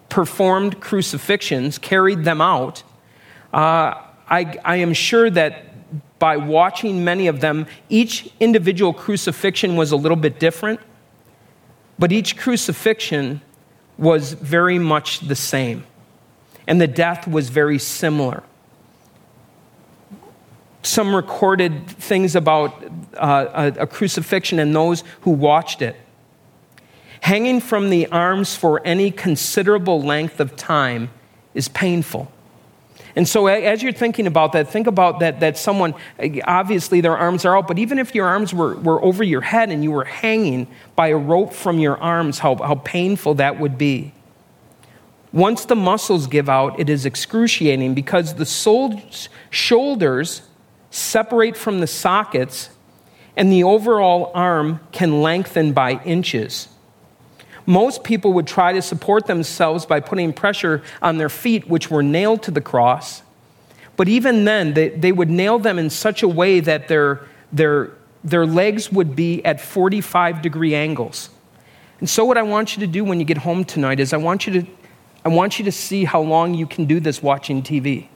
performed 0.09 0.81
crucifixions, 0.81 1.77
carried 1.77 2.23
them 2.23 2.41
out, 2.41 2.83
uh, 3.53 3.95
I, 4.29 4.57
I 4.63 4.77
am 4.77 4.93
sure 4.93 5.29
that 5.29 6.19
by 6.19 6.37
watching 6.37 7.03
many 7.03 7.27
of 7.27 7.41
them, 7.41 7.67
each 7.89 8.31
individual 8.39 8.93
crucifixion 8.93 9.75
was 9.75 9.91
a 9.91 9.95
little 9.95 10.17
bit 10.17 10.39
different, 10.39 10.79
but 11.97 12.11
each 12.11 12.37
crucifixion 12.37 13.41
was 13.97 14.33
very 14.33 14.79
much 14.79 15.19
the 15.21 15.35
same. 15.35 15.85
And 16.67 16.79
the 16.79 16.87
death 16.87 17.27
was 17.27 17.49
very 17.49 17.79
similar. 17.79 18.43
Some 20.83 21.15
recorded 21.15 21.87
things 21.87 22.35
about 22.35 22.83
uh, 23.15 23.71
a, 23.77 23.81
a 23.83 23.87
crucifixion 23.87 24.59
and 24.59 24.75
those 24.75 25.03
who 25.21 25.31
watched 25.31 25.81
it. 25.81 25.95
Hanging 27.21 27.61
from 27.61 27.91
the 27.91 28.07
arms 28.07 28.55
for 28.55 28.81
any 28.85 29.11
considerable 29.11 30.01
length 30.01 30.39
of 30.39 30.55
time 30.55 31.09
is 31.53 31.67
painful. 31.67 32.31
And 33.15 33.27
so, 33.27 33.47
as 33.47 33.83
you're 33.83 33.91
thinking 33.91 34.25
about 34.25 34.53
that, 34.53 34.69
think 34.69 34.87
about 34.87 35.19
that, 35.19 35.41
that 35.41 35.57
someone, 35.57 35.93
obviously 36.45 37.01
their 37.01 37.17
arms 37.17 37.43
are 37.45 37.57
out, 37.57 37.67
but 37.67 37.77
even 37.77 37.99
if 37.99 38.15
your 38.15 38.25
arms 38.25 38.53
were, 38.53 38.75
were 38.77 39.03
over 39.03 39.23
your 39.23 39.41
head 39.41 39.69
and 39.69 39.83
you 39.83 39.91
were 39.91 40.05
hanging 40.05 40.67
by 40.95 41.09
a 41.09 41.17
rope 41.17 41.51
from 41.53 41.77
your 41.77 41.97
arms, 41.97 42.39
how, 42.39 42.55
how 42.55 42.75
painful 42.75 43.35
that 43.35 43.59
would 43.59 43.77
be. 43.77 44.13
Once 45.33 45.65
the 45.65 45.75
muscles 45.75 46.27
give 46.27 46.49
out, 46.49 46.79
it 46.79 46.89
is 46.89 47.05
excruciating 47.05 47.93
because 47.93 48.35
the 48.35 49.29
shoulders 49.49 50.41
separate 50.91 51.57
from 51.57 51.79
the 51.79 51.87
sockets 51.87 52.69
and 53.35 53.51
the 53.51 53.63
overall 53.63 54.31
arm 54.35 54.79
can 54.91 55.21
lengthen 55.21 55.73
by 55.73 55.93
inches. 56.03 56.67
Most 57.65 58.03
people 58.03 58.33
would 58.33 58.47
try 58.47 58.73
to 58.73 58.81
support 58.81 59.25
themselves 59.27 59.85
by 59.85 59.99
putting 59.99 60.33
pressure 60.33 60.83
on 61.01 61.17
their 61.17 61.29
feet, 61.29 61.67
which 61.67 61.89
were 61.89 62.03
nailed 62.03 62.43
to 62.43 62.51
the 62.51 62.61
cross. 62.61 63.23
But 63.95 64.09
even 64.09 64.45
then, 64.45 64.73
they, 64.73 64.89
they 64.89 65.11
would 65.11 65.29
nail 65.29 65.59
them 65.59 65.79
in 65.79 65.89
such 65.89 66.23
a 66.23 66.27
way 66.27 66.59
that 66.59 66.87
their, 66.87 67.21
their, 67.51 67.91
their 68.23 68.45
legs 68.45 68.91
would 68.91 69.15
be 69.15 69.43
at 69.45 69.61
45 69.61 70.41
degree 70.41 70.75
angles. 70.75 71.29
And 71.99 72.09
so, 72.09 72.25
what 72.25 72.37
I 72.37 72.41
want 72.41 72.75
you 72.75 72.81
to 72.81 72.87
do 72.87 73.03
when 73.03 73.19
you 73.19 73.25
get 73.25 73.37
home 73.37 73.63
tonight 73.63 73.99
is 73.99 74.11
I 74.11 74.17
want 74.17 74.47
you 74.47 74.61
to, 74.61 74.67
I 75.23 75.29
want 75.29 75.59
you 75.59 75.65
to 75.65 75.71
see 75.71 76.03
how 76.03 76.21
long 76.21 76.55
you 76.55 76.65
can 76.65 76.85
do 76.85 76.99
this 76.99 77.21
watching 77.21 77.61
TV. 77.61 78.07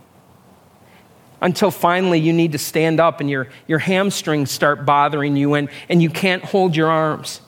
Until 1.45 1.69
finally 1.69 2.19
you 2.19 2.33
need 2.33 2.53
to 2.53 2.57
stand 2.57 2.99
up 2.99 3.19
and 3.19 3.29
your, 3.29 3.49
your 3.67 3.77
hamstrings 3.77 4.49
start 4.49 4.83
bothering 4.83 5.35
you 5.35 5.53
and, 5.53 5.69
and 5.87 6.01
you 6.01 6.09
can't 6.09 6.43
hold 6.43 6.75
your 6.75 6.89
arms. 6.89 7.39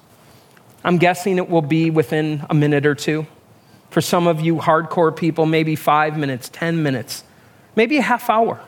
I'm 0.83 0.99
guessing 0.99 1.37
it 1.37 1.49
will 1.49 1.63
be 1.63 1.89
within 1.89 2.45
a 2.47 2.53
minute 2.53 2.85
or 2.85 2.93
two. 2.93 3.25
For 3.89 3.99
some 3.99 4.27
of 4.27 4.39
you 4.39 4.57
hardcore 4.57 5.17
people, 5.17 5.47
maybe 5.47 5.75
five 5.75 6.15
minutes, 6.15 6.47
10 6.49 6.83
minutes, 6.83 7.23
maybe 7.75 7.97
a 7.97 8.03
half 8.03 8.29
hour. 8.29 8.59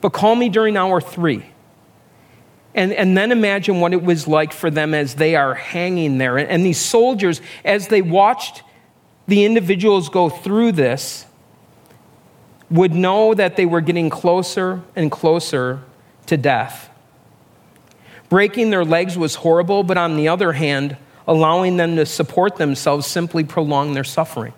But 0.00 0.12
call 0.12 0.34
me 0.34 0.48
during 0.48 0.76
hour 0.76 1.00
three. 1.00 1.46
And, 2.74 2.92
and 2.92 3.16
then 3.16 3.30
imagine 3.30 3.78
what 3.78 3.92
it 3.92 4.02
was 4.02 4.26
like 4.26 4.52
for 4.52 4.72
them 4.72 4.92
as 4.92 5.14
they 5.14 5.36
are 5.36 5.54
hanging 5.54 6.18
there. 6.18 6.36
And, 6.36 6.48
and 6.48 6.66
these 6.66 6.80
soldiers, 6.80 7.40
as 7.64 7.86
they 7.86 8.02
watched 8.02 8.64
the 9.28 9.44
individuals 9.44 10.08
go 10.08 10.28
through 10.28 10.72
this, 10.72 11.26
would 12.70 12.92
know 12.92 13.34
that 13.34 13.56
they 13.56 13.66
were 13.66 13.80
getting 13.80 14.10
closer 14.10 14.82
and 14.94 15.10
closer 15.10 15.82
to 16.26 16.36
death. 16.36 16.88
Breaking 18.28 18.70
their 18.70 18.84
legs 18.84 19.18
was 19.18 19.36
horrible, 19.36 19.82
but 19.82 19.98
on 19.98 20.16
the 20.16 20.28
other 20.28 20.52
hand, 20.52 20.96
allowing 21.26 21.76
them 21.76 21.96
to 21.96 22.06
support 22.06 22.56
themselves 22.56 23.06
simply 23.06 23.42
prolonged 23.42 23.96
their 23.96 24.04
suffering. 24.04 24.52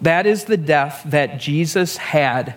That 0.00 0.26
is 0.26 0.44
the 0.44 0.56
death 0.56 1.02
that 1.06 1.38
Jesus 1.38 1.96
had. 1.96 2.54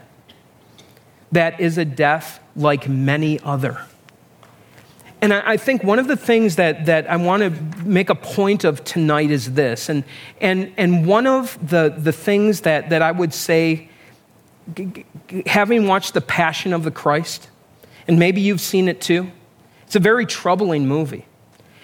That 1.32 1.60
is 1.60 1.78
a 1.78 1.86
death 1.86 2.40
like 2.56 2.88
many 2.88 3.40
other. 3.42 3.82
And 5.21 5.31
I, 5.31 5.55
think 5.55 5.84
one 5.84 5.99
of 5.99 6.07
the 6.07 6.15
things 6.15 6.55
that, 6.55 6.88
that 6.88 7.07
I 7.07 7.15
want 7.17 7.43
to 7.43 7.86
make 7.86 8.10
a 8.10 8.15
point 8.15 8.63
of 8.63 8.84
tonight 8.84 9.29
is 9.29 9.53
this. 9.53 9.88
And, 9.88 10.03
and, 10.39 10.73
and 10.77 11.05
one 11.05 11.27
of 11.27 11.60
the, 11.69 11.93
the 11.95 12.12
things 12.12 12.62
that, 12.62 12.89
that 12.89 13.03
I 13.03 13.12
would 13.12 13.31
say, 13.31 13.89
having 15.45 15.86
watched 15.86 16.15
The 16.15 16.21
Passion 16.21 16.73
of 16.73 16.84
the 16.84 16.89
Christ, 16.89 17.49
and 18.07 18.17
maybe 18.17 18.41
you've 18.41 18.62
seen 18.62 18.88
it 18.88 18.99
too, 18.99 19.31
it's 19.86 19.95
a 19.95 19.99
very 19.99 20.25
troubling 20.25 20.88
movie. 20.88 21.27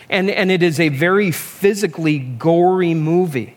And, 0.10 0.32
and 0.32 0.50
it 0.50 0.64
is 0.64 0.80
a 0.80 0.90
very 0.90 1.30
physically 1.30 2.18
gory 2.18 2.96
movie. 2.96 3.56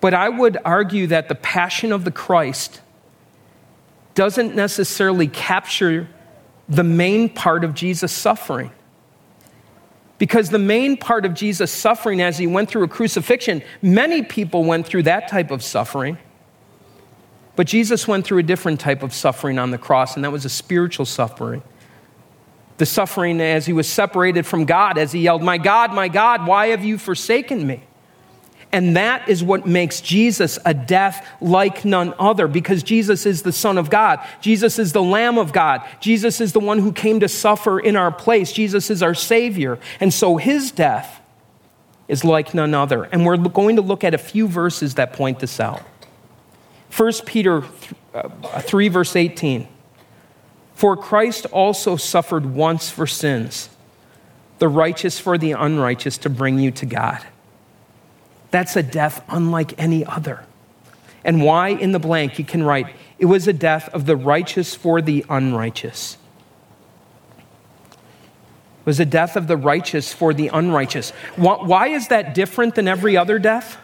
But 0.00 0.14
I 0.14 0.30
would 0.30 0.56
argue 0.64 1.06
that 1.08 1.28
The 1.28 1.34
Passion 1.34 1.92
of 1.92 2.04
the 2.04 2.10
Christ 2.10 2.80
doesn't 4.14 4.54
necessarily 4.54 5.26
capture 5.26 6.08
the 6.68 6.84
main 6.84 7.28
part 7.28 7.64
of 7.64 7.74
Jesus' 7.74 8.12
suffering. 8.12 8.70
Because 10.18 10.50
the 10.50 10.58
main 10.58 10.96
part 10.96 11.26
of 11.26 11.34
Jesus' 11.34 11.70
suffering 11.70 12.22
as 12.22 12.38
he 12.38 12.46
went 12.46 12.70
through 12.70 12.84
a 12.84 12.88
crucifixion, 12.88 13.62
many 13.82 14.22
people 14.22 14.64
went 14.64 14.86
through 14.86 15.02
that 15.04 15.28
type 15.28 15.50
of 15.50 15.62
suffering. 15.62 16.18
But 17.56 17.66
Jesus 17.66 18.08
went 18.08 18.24
through 18.24 18.38
a 18.38 18.42
different 18.42 18.80
type 18.80 19.02
of 19.02 19.12
suffering 19.12 19.58
on 19.58 19.70
the 19.70 19.78
cross, 19.78 20.16
and 20.16 20.24
that 20.24 20.32
was 20.32 20.44
a 20.44 20.48
spiritual 20.48 21.06
suffering. 21.06 21.62
The 22.78 22.86
suffering 22.86 23.40
as 23.40 23.66
he 23.66 23.72
was 23.72 23.88
separated 23.88 24.46
from 24.46 24.64
God, 24.64 24.98
as 24.98 25.12
he 25.12 25.20
yelled, 25.20 25.42
My 25.42 25.58
God, 25.58 25.92
my 25.92 26.08
God, 26.08 26.46
why 26.46 26.68
have 26.68 26.84
you 26.84 26.98
forsaken 26.98 27.66
me? 27.66 27.82
And 28.74 28.96
that 28.96 29.28
is 29.28 29.40
what 29.40 29.68
makes 29.68 30.00
Jesus 30.00 30.58
a 30.66 30.74
death 30.74 31.24
like 31.40 31.84
none 31.84 32.12
other 32.18 32.48
because 32.48 32.82
Jesus 32.82 33.24
is 33.24 33.42
the 33.42 33.52
Son 33.52 33.78
of 33.78 33.88
God. 33.88 34.18
Jesus 34.40 34.80
is 34.80 34.92
the 34.92 35.00
Lamb 35.00 35.38
of 35.38 35.52
God. 35.52 35.86
Jesus 36.00 36.40
is 36.40 36.52
the 36.52 36.58
one 36.58 36.80
who 36.80 36.90
came 36.90 37.20
to 37.20 37.28
suffer 37.28 37.78
in 37.78 37.94
our 37.94 38.10
place. 38.10 38.50
Jesus 38.50 38.90
is 38.90 39.00
our 39.00 39.14
Savior. 39.14 39.78
And 40.00 40.12
so 40.12 40.38
his 40.38 40.72
death 40.72 41.20
is 42.08 42.24
like 42.24 42.52
none 42.52 42.74
other. 42.74 43.04
And 43.04 43.24
we're 43.24 43.36
going 43.36 43.76
to 43.76 43.82
look 43.82 44.02
at 44.02 44.12
a 44.12 44.18
few 44.18 44.48
verses 44.48 44.94
that 44.94 45.12
point 45.12 45.38
this 45.38 45.60
out. 45.60 45.80
1 46.96 47.12
Peter 47.26 47.62
uh, 48.12 48.28
3, 48.58 48.88
verse 48.88 49.14
18. 49.14 49.68
For 50.74 50.96
Christ 50.96 51.46
also 51.52 51.94
suffered 51.94 52.44
once 52.44 52.90
for 52.90 53.06
sins, 53.06 53.70
the 54.58 54.66
righteous 54.66 55.20
for 55.20 55.38
the 55.38 55.52
unrighteous, 55.52 56.18
to 56.18 56.28
bring 56.28 56.58
you 56.58 56.72
to 56.72 56.86
God 56.86 57.24
that's 58.54 58.76
a 58.76 58.84
death 58.84 59.24
unlike 59.28 59.74
any 59.76 60.06
other. 60.06 60.44
And 61.24 61.42
why 61.42 61.70
in 61.70 61.90
the 61.90 61.98
blank 61.98 62.38
you 62.38 62.44
can 62.44 62.62
write, 62.62 62.86
it 63.18 63.26
was 63.26 63.48
a 63.48 63.52
death 63.52 63.88
of 63.88 64.06
the 64.06 64.14
righteous 64.14 64.76
for 64.76 65.02
the 65.02 65.24
unrighteous. 65.28 66.18
It 68.78 68.86
was 68.86 69.00
a 69.00 69.04
death 69.04 69.34
of 69.34 69.48
the 69.48 69.56
righteous 69.56 70.12
for 70.12 70.32
the 70.32 70.48
unrighteous. 70.52 71.10
Why 71.34 71.88
is 71.88 72.06
that 72.08 72.32
different 72.32 72.76
than 72.76 72.86
every 72.86 73.16
other 73.16 73.40
death? 73.40 73.76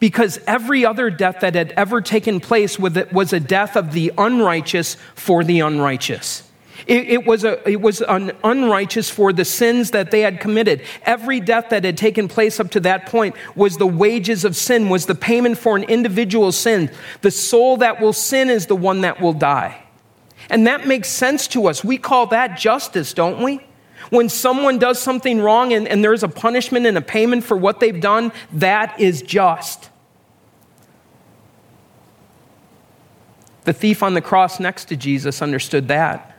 Because 0.00 0.40
every 0.44 0.84
other 0.84 1.08
death 1.08 1.38
that 1.42 1.54
had 1.54 1.70
ever 1.76 2.00
taken 2.00 2.40
place 2.40 2.80
was 2.80 3.32
a 3.32 3.38
death 3.38 3.76
of 3.76 3.92
the 3.92 4.12
unrighteous 4.18 4.96
for 5.14 5.44
the 5.44 5.60
unrighteous. 5.60 6.47
It, 6.86 7.08
it, 7.08 7.26
was 7.26 7.44
a, 7.44 7.68
it 7.68 7.80
was 7.80 8.00
an 8.02 8.32
unrighteous 8.44 9.10
for 9.10 9.32
the 9.32 9.44
sins 9.44 9.90
that 9.90 10.10
they 10.10 10.20
had 10.20 10.40
committed. 10.40 10.82
Every 11.02 11.40
death 11.40 11.70
that 11.70 11.84
had 11.84 11.96
taken 11.96 12.28
place 12.28 12.60
up 12.60 12.70
to 12.72 12.80
that 12.80 13.06
point 13.06 13.34
was 13.56 13.76
the 13.76 13.86
wages 13.86 14.44
of 14.44 14.56
sin, 14.56 14.88
was 14.88 15.06
the 15.06 15.14
payment 15.14 15.58
for 15.58 15.76
an 15.76 15.84
individual 15.84 16.52
sin. 16.52 16.90
The 17.22 17.30
soul 17.30 17.78
that 17.78 18.00
will 18.00 18.12
sin 18.12 18.48
is 18.48 18.66
the 18.66 18.76
one 18.76 19.00
that 19.00 19.20
will 19.20 19.32
die. 19.32 19.82
And 20.50 20.66
that 20.66 20.86
makes 20.86 21.08
sense 21.08 21.48
to 21.48 21.66
us. 21.66 21.82
We 21.82 21.98
call 21.98 22.26
that 22.28 22.56
justice, 22.56 23.12
don't 23.12 23.42
we? 23.42 23.60
When 24.10 24.28
someone 24.28 24.78
does 24.78 25.00
something 25.00 25.40
wrong 25.40 25.72
and, 25.72 25.86
and 25.86 26.02
there's 26.02 26.22
a 26.22 26.28
punishment 26.28 26.86
and 26.86 26.96
a 26.96 27.02
payment 27.02 27.44
for 27.44 27.56
what 27.56 27.80
they've 27.80 28.00
done, 28.00 28.32
that 28.52 28.98
is 29.00 29.20
just. 29.20 29.90
The 33.64 33.72
thief 33.74 34.02
on 34.02 34.14
the 34.14 34.22
cross 34.22 34.60
next 34.60 34.86
to 34.86 34.96
Jesus 34.96 35.42
understood 35.42 35.88
that 35.88 36.37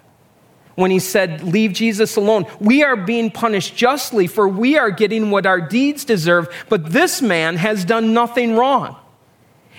when 0.80 0.92
he 0.92 1.00
said, 1.00 1.44
Leave 1.44 1.74
Jesus 1.74 2.15
alone. 2.15 2.46
We 2.60 2.84
are 2.84 2.96
being 2.96 3.30
punished 3.30 3.76
justly, 3.76 4.28
for 4.28 4.48
we 4.48 4.78
are 4.78 4.89
getting 4.89 5.30
what 5.30 5.46
our 5.46 5.60
deeds 5.60 6.06
deserve, 6.06 6.48
but 6.70 6.92
this 6.92 7.22
man 7.22 7.58
has 7.58 7.84
done 7.84 8.13
nothing 8.13 8.56
wrong. 8.56 8.96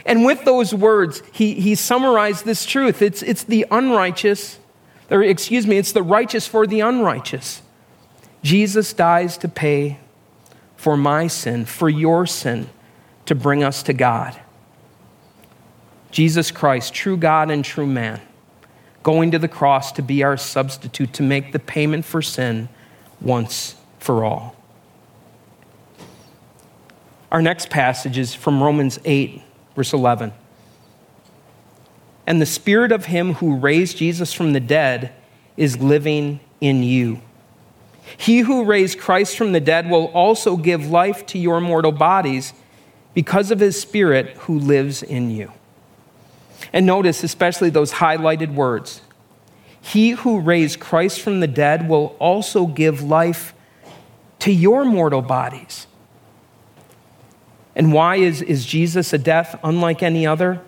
And 0.04 0.24
with 0.24 0.44
those 0.44 0.74
words, 0.74 1.22
he, 1.32 1.54
he 1.54 1.74
summarized 1.74 2.44
this 2.44 2.64
truth 2.64 3.02
it's, 3.02 3.22
it's 3.22 3.44
the 3.44 3.66
unrighteous, 3.70 4.58
or 5.10 5.22
excuse 5.22 5.66
me, 5.66 5.78
it's 5.78 5.92
the 5.92 6.02
righteous 6.02 6.46
for 6.46 6.66
the 6.66 6.80
unrighteous. 6.80 7.62
Jesus 8.42 8.92
dies 8.92 9.36
to 9.38 9.48
pay 9.48 9.98
for 10.76 10.96
my 10.96 11.26
sin, 11.26 11.64
for 11.64 11.88
your 11.88 12.26
sin, 12.26 12.68
to 13.26 13.34
bring 13.34 13.62
us 13.62 13.82
to 13.84 13.92
God. 13.92 14.38
Jesus 16.10 16.50
Christ, 16.50 16.92
true 16.92 17.16
God 17.16 17.50
and 17.50 17.64
true 17.64 17.86
man 17.86 18.20
going 19.02 19.30
to 19.30 19.38
the 19.38 19.48
cross 19.48 19.92
to 19.92 20.02
be 20.02 20.22
our 20.22 20.36
substitute, 20.36 21.12
to 21.14 21.22
make 21.22 21.52
the 21.52 21.58
payment 21.58 22.04
for 22.04 22.20
sin 22.20 22.68
once 23.20 23.74
for 23.98 24.24
all. 24.24 24.54
Our 27.30 27.40
next 27.40 27.70
passage 27.70 28.18
is 28.18 28.34
from 28.34 28.62
Romans 28.62 28.98
8, 29.04 29.42
verse 29.76 29.92
11. 29.92 30.32
And 32.26 32.40
the 32.40 32.46
spirit 32.46 32.92
of 32.92 33.06
him 33.06 33.34
who 33.34 33.56
raised 33.56 33.96
Jesus 33.96 34.32
from 34.32 34.52
the 34.52 34.60
dead 34.60 35.12
is 35.56 35.78
living 35.78 36.40
in 36.60 36.82
you. 36.82 37.20
He 38.16 38.40
who 38.40 38.64
raised 38.64 38.98
Christ 38.98 39.36
from 39.36 39.52
the 39.52 39.60
dead 39.60 39.88
will 39.88 40.06
also 40.06 40.56
give 40.56 40.90
life 40.90 41.24
to 41.26 41.38
your 41.38 41.60
mortal 41.60 41.92
bodies 41.92 42.52
because 43.14 43.50
of 43.50 43.60
his 43.60 43.80
spirit 43.80 44.36
who 44.38 44.58
lives 44.58 45.02
in 45.02 45.30
you. 45.30 45.52
And 46.72 46.86
notice 46.86 47.24
especially 47.24 47.70
those 47.70 47.94
highlighted 47.94 48.54
words. 48.54 49.00
He 49.80 50.10
who 50.10 50.40
raised 50.40 50.80
Christ 50.80 51.20
from 51.20 51.40
the 51.40 51.46
dead 51.46 51.88
will 51.88 52.16
also 52.18 52.66
give 52.66 53.02
life 53.02 53.54
to 54.40 54.52
your 54.52 54.84
mortal 54.84 55.22
bodies. 55.22 55.86
And 57.74 57.92
why 57.92 58.16
is, 58.16 58.42
is 58.42 58.66
Jesus 58.66 59.12
a 59.12 59.18
death 59.18 59.58
unlike 59.62 60.02
any 60.02 60.26
other? 60.26 60.60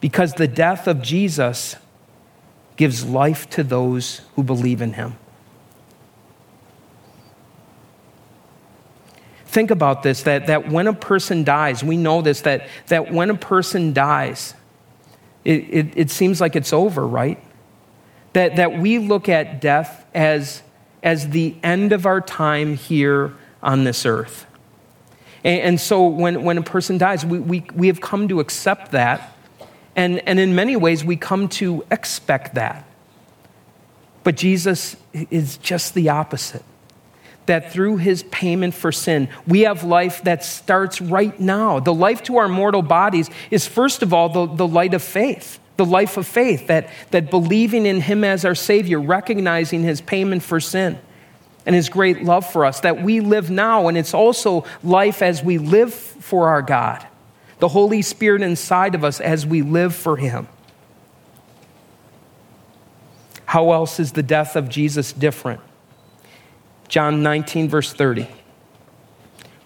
Because 0.00 0.34
the 0.34 0.48
death 0.48 0.86
of 0.86 1.02
Jesus 1.02 1.76
gives 2.76 3.04
life 3.04 3.48
to 3.50 3.62
those 3.62 4.22
who 4.34 4.42
believe 4.42 4.82
in 4.82 4.94
him. 4.94 5.16
Think 9.46 9.70
about 9.70 10.02
this 10.02 10.22
that, 10.24 10.48
that 10.48 10.68
when 10.68 10.86
a 10.86 10.92
person 10.92 11.42
dies, 11.42 11.82
we 11.82 11.96
know 11.96 12.20
this, 12.20 12.42
that, 12.42 12.68
that 12.88 13.10
when 13.10 13.30
a 13.30 13.36
person 13.36 13.94
dies, 13.94 14.52
it, 15.46 15.62
it, 15.70 15.92
it 15.94 16.10
seems 16.10 16.40
like 16.40 16.56
it's 16.56 16.72
over, 16.72 17.06
right? 17.06 17.40
That, 18.32 18.56
that 18.56 18.78
we 18.78 18.98
look 18.98 19.28
at 19.28 19.60
death 19.60 20.04
as, 20.12 20.62
as 21.04 21.28
the 21.28 21.54
end 21.62 21.92
of 21.92 22.04
our 22.04 22.20
time 22.20 22.76
here 22.76 23.32
on 23.62 23.84
this 23.84 24.04
earth. 24.04 24.44
And, 25.44 25.60
and 25.60 25.80
so 25.80 26.08
when, 26.08 26.42
when 26.42 26.58
a 26.58 26.62
person 26.62 26.98
dies, 26.98 27.24
we, 27.24 27.38
we, 27.38 27.64
we 27.76 27.86
have 27.86 28.00
come 28.00 28.26
to 28.26 28.40
accept 28.40 28.90
that. 28.90 29.36
And, 29.94 30.18
and 30.28 30.40
in 30.40 30.56
many 30.56 30.74
ways, 30.74 31.04
we 31.04 31.16
come 31.16 31.48
to 31.50 31.84
expect 31.92 32.56
that. 32.56 32.84
But 34.24 34.36
Jesus 34.36 34.96
is 35.12 35.58
just 35.58 35.94
the 35.94 36.08
opposite. 36.08 36.64
That 37.46 37.72
through 37.72 37.98
his 37.98 38.24
payment 38.24 38.74
for 38.74 38.90
sin, 38.90 39.28
we 39.46 39.60
have 39.60 39.84
life 39.84 40.22
that 40.24 40.44
starts 40.44 41.00
right 41.00 41.38
now. 41.38 41.78
The 41.78 41.94
life 41.94 42.24
to 42.24 42.38
our 42.38 42.48
mortal 42.48 42.82
bodies 42.82 43.30
is, 43.50 43.66
first 43.66 44.02
of 44.02 44.12
all, 44.12 44.28
the, 44.28 44.46
the 44.54 44.66
light 44.66 44.94
of 44.94 45.02
faith, 45.02 45.60
the 45.76 45.84
life 45.84 46.16
of 46.16 46.26
faith, 46.26 46.66
that, 46.66 46.88
that 47.12 47.30
believing 47.30 47.86
in 47.86 48.00
him 48.00 48.24
as 48.24 48.44
our 48.44 48.56
Savior, 48.56 49.00
recognizing 49.00 49.84
his 49.84 50.00
payment 50.00 50.42
for 50.42 50.58
sin 50.58 50.98
and 51.64 51.74
his 51.74 51.88
great 51.88 52.24
love 52.24 52.50
for 52.50 52.64
us, 52.64 52.80
that 52.80 53.02
we 53.02 53.20
live 53.20 53.50
now, 53.50 53.88
and 53.88 53.96
it's 53.96 54.14
also 54.14 54.64
life 54.82 55.22
as 55.22 55.42
we 55.42 55.58
live 55.58 55.94
for 55.94 56.48
our 56.48 56.62
God, 56.62 57.06
the 57.60 57.68
Holy 57.68 58.02
Spirit 58.02 58.42
inside 58.42 58.94
of 58.94 59.04
us 59.04 59.20
as 59.20 59.46
we 59.46 59.62
live 59.62 59.94
for 59.94 60.16
him. 60.16 60.48
How 63.46 63.70
else 63.70 64.00
is 64.00 64.12
the 64.12 64.22
death 64.24 64.56
of 64.56 64.68
Jesus 64.68 65.12
different? 65.12 65.60
John 66.88 67.22
19, 67.22 67.68
verse 67.68 67.92
30. 67.92 68.28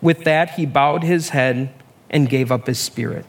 With 0.00 0.24
that, 0.24 0.52
he 0.52 0.66
bowed 0.66 1.02
his 1.02 1.30
head 1.30 1.72
and 2.08 2.28
gave 2.28 2.50
up 2.50 2.66
his 2.66 2.78
spirit. 2.78 3.26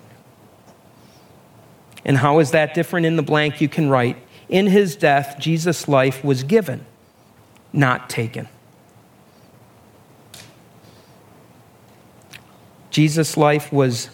And 2.04 2.18
how 2.18 2.40
is 2.40 2.52
that 2.52 2.74
different 2.74 3.06
in 3.06 3.16
the 3.16 3.24
blank? 3.24 3.62
You 3.62 3.70
can 3.70 3.90
write, 3.90 4.18
In 4.50 4.68
his 4.68 4.96
death, 4.96 5.36
Jesus' 5.40 5.88
life 5.88 6.24
was 6.24 6.44
given, 6.44 6.86
not 7.74 8.10
taken. 8.10 8.48
Jesus' 12.90 13.38
life 13.38 13.72
was 13.72 14.10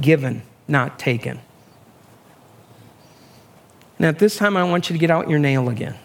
given, 0.00 0.42
not 0.66 0.98
taken. 0.98 1.40
And 3.98 4.06
at 4.06 4.18
this 4.18 4.36
time, 4.36 4.56
I 4.56 4.64
want 4.64 4.90
you 4.90 4.94
to 4.94 4.98
get 4.98 5.10
out 5.10 5.30
your 5.30 5.38
nail 5.38 5.68
again. 5.68 5.96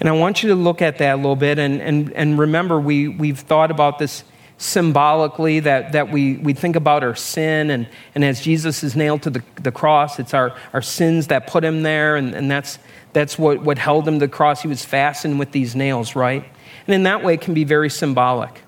And 0.00 0.08
I 0.08 0.12
want 0.12 0.42
you 0.42 0.48
to 0.50 0.54
look 0.54 0.82
at 0.82 0.98
that 0.98 1.14
a 1.14 1.16
little 1.16 1.36
bit 1.36 1.58
and, 1.58 1.80
and, 1.80 2.12
and 2.12 2.38
remember, 2.38 2.80
we, 2.80 3.08
we've 3.08 3.38
thought 3.38 3.70
about 3.70 3.98
this 3.98 4.24
symbolically 4.58 5.60
that, 5.60 5.92
that 5.92 6.10
we, 6.10 6.36
we 6.36 6.52
think 6.52 6.76
about 6.76 7.02
our 7.02 7.14
sin, 7.14 7.70
and, 7.70 7.88
and 8.14 8.24
as 8.24 8.40
Jesus 8.40 8.84
is 8.84 8.94
nailed 8.94 9.22
to 9.22 9.30
the, 9.30 9.42
the 9.56 9.72
cross, 9.72 10.18
it's 10.18 10.32
our, 10.32 10.56
our 10.72 10.82
sins 10.82 11.26
that 11.26 11.46
put 11.46 11.64
him 11.64 11.82
there, 11.82 12.16
and, 12.16 12.34
and 12.34 12.50
that's, 12.50 12.78
that's 13.12 13.38
what, 13.38 13.62
what 13.62 13.78
held 13.78 14.06
him 14.06 14.20
to 14.20 14.26
the 14.26 14.32
cross. 14.32 14.62
He 14.62 14.68
was 14.68 14.84
fastened 14.84 15.38
with 15.38 15.52
these 15.52 15.74
nails, 15.74 16.14
right? 16.14 16.44
And 16.86 16.94
in 16.94 17.02
that 17.04 17.22
way, 17.22 17.34
it 17.34 17.40
can 17.40 17.54
be 17.54 17.64
very 17.64 17.90
symbolic. 17.90 18.62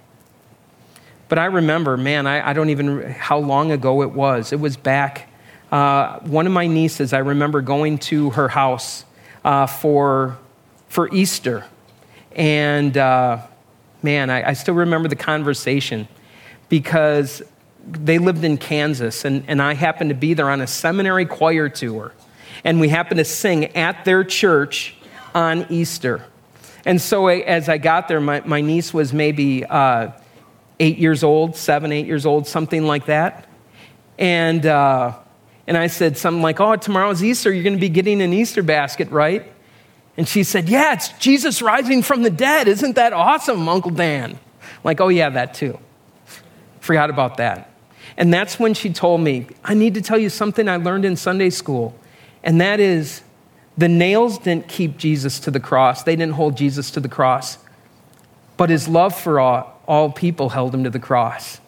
But 1.29 1.39
I 1.39 1.47
remember, 1.47 1.97
man, 1.97 2.27
I, 2.27 2.51
I 2.51 2.53
don't 2.53 2.71
even 2.71 3.03
how 3.03 3.39
long 3.39 3.73
ago 3.73 4.03
it 4.03 4.13
was. 4.13 4.53
It 4.53 4.61
was 4.61 4.77
back. 4.77 5.29
Uh, 5.73 6.21
one 6.21 6.47
of 6.47 6.53
my 6.53 6.67
nieces, 6.67 7.13
I 7.13 7.19
remember 7.19 7.61
going 7.61 7.99
to 7.99 8.31
her 8.31 8.49
house 8.49 9.05
uh, 9.45 9.67
for, 9.67 10.39
for 10.97 11.13
Easter. 11.13 11.63
And 12.35 12.97
uh, 12.97 13.43
man, 14.03 14.31
I, 14.31 14.49
I 14.49 14.53
still 14.55 14.73
remember 14.73 15.11
the 15.11 15.15
conversation 15.15 16.09
because 16.71 17.43
they 17.87 18.17
lived 18.17 18.43
in 18.45 18.57
Kansas, 18.57 19.27
and, 19.27 19.45
and 19.47 19.61
I 19.61 19.75
happened 19.75 20.09
to 20.09 20.17
be 20.17 20.33
there 20.33 20.49
on 20.49 20.63
a 20.63 20.67
seminary 20.67 21.27
choir 21.27 21.69
tour. 21.69 22.15
And 22.65 22.81
we 22.81 22.89
happened 22.89 23.19
to 23.19 23.27
sing 23.27 23.77
at 23.77 24.07
their 24.07 24.25
church 24.25 24.95
on 25.35 25.67
Easter. 25.69 26.25
And 26.87 26.99
so 26.99 27.27
as 27.27 27.69
I 27.69 27.77
got 27.77 28.09
there, 28.09 28.19
my, 28.19 28.41
my 28.47 28.63
niece 28.63 28.95
was 28.95 29.13
maybe 29.13 29.67
uh, 29.67 30.13
eight 30.81 30.97
years 30.97 31.23
old, 31.23 31.57
seven, 31.57 31.93
eight 31.93 32.07
years 32.07 32.25
old, 32.25 32.47
something 32.47 32.87
like 32.87 33.05
that. 33.05 33.47
And, 34.19 34.65
uh, 34.65 35.13
and 35.67 35.77
I 35.77 35.89
said 35.89 36.17
something 36.17 36.41
like, 36.41 36.59
Oh, 36.59 36.75
tomorrow's 36.77 37.23
Easter. 37.23 37.53
You're 37.53 37.65
going 37.65 37.75
to 37.75 37.81
be 37.81 37.91
getting 37.91 38.23
an 38.23 38.33
Easter 38.33 38.63
basket, 38.63 39.11
right? 39.11 39.53
And 40.17 40.27
she 40.27 40.43
said, 40.45 40.69
Yeah, 40.69 40.95
it's 40.95 41.09
Jesus 41.19 41.61
rising 41.61 42.03
from 42.03 42.23
the 42.23 42.31
dead. 42.31 42.69
Isn't 42.69 42.97
that 42.97 43.13
awesome, 43.13 43.69
Uncle 43.69 43.91
Dan? 43.91 44.33
I'm 44.33 44.81
like, 44.85 45.01
oh, 45.01 45.09
yeah, 45.09 45.31
that 45.31 45.55
too. 45.55 45.79
Forgot 46.81 47.11
about 47.11 47.37
that. 47.39 47.71
And 48.17 48.33
that's 48.33 48.59
when 48.59 48.75
she 48.75 48.93
told 48.93 49.21
me, 49.21 49.49
I 49.65 49.75
need 49.75 49.95
to 49.95 50.01
tell 50.01 50.19
you 50.19 50.31
something 50.31 50.69
I 50.69 50.77
learned 50.77 51.05
in 51.05 51.17
Sunday 51.17 51.51
school. 51.51 51.95
And 52.43 52.61
that 52.61 52.81
is, 52.81 53.23
the 53.77 53.89
nails 53.89 54.39
didn't 54.39 54.69
keep 54.69 54.97
Jesus 54.97 55.39
to 55.41 55.51
the 55.51 55.61
cross, 55.61 56.03
they 56.03 56.17
didn't 56.17 56.35
hold 56.35 56.57
Jesus 56.57 56.91
to 56.93 57.01
the 57.01 57.09
cross. 57.09 57.59
But 58.57 58.71
his 58.71 58.89
love 58.89 59.15
for 59.15 59.39
all, 59.39 59.79
all 59.87 60.11
people 60.11 60.49
held 60.49 60.75
him 60.75 60.85
to 60.85 60.91
the 60.91 60.99
cross. 60.99 61.61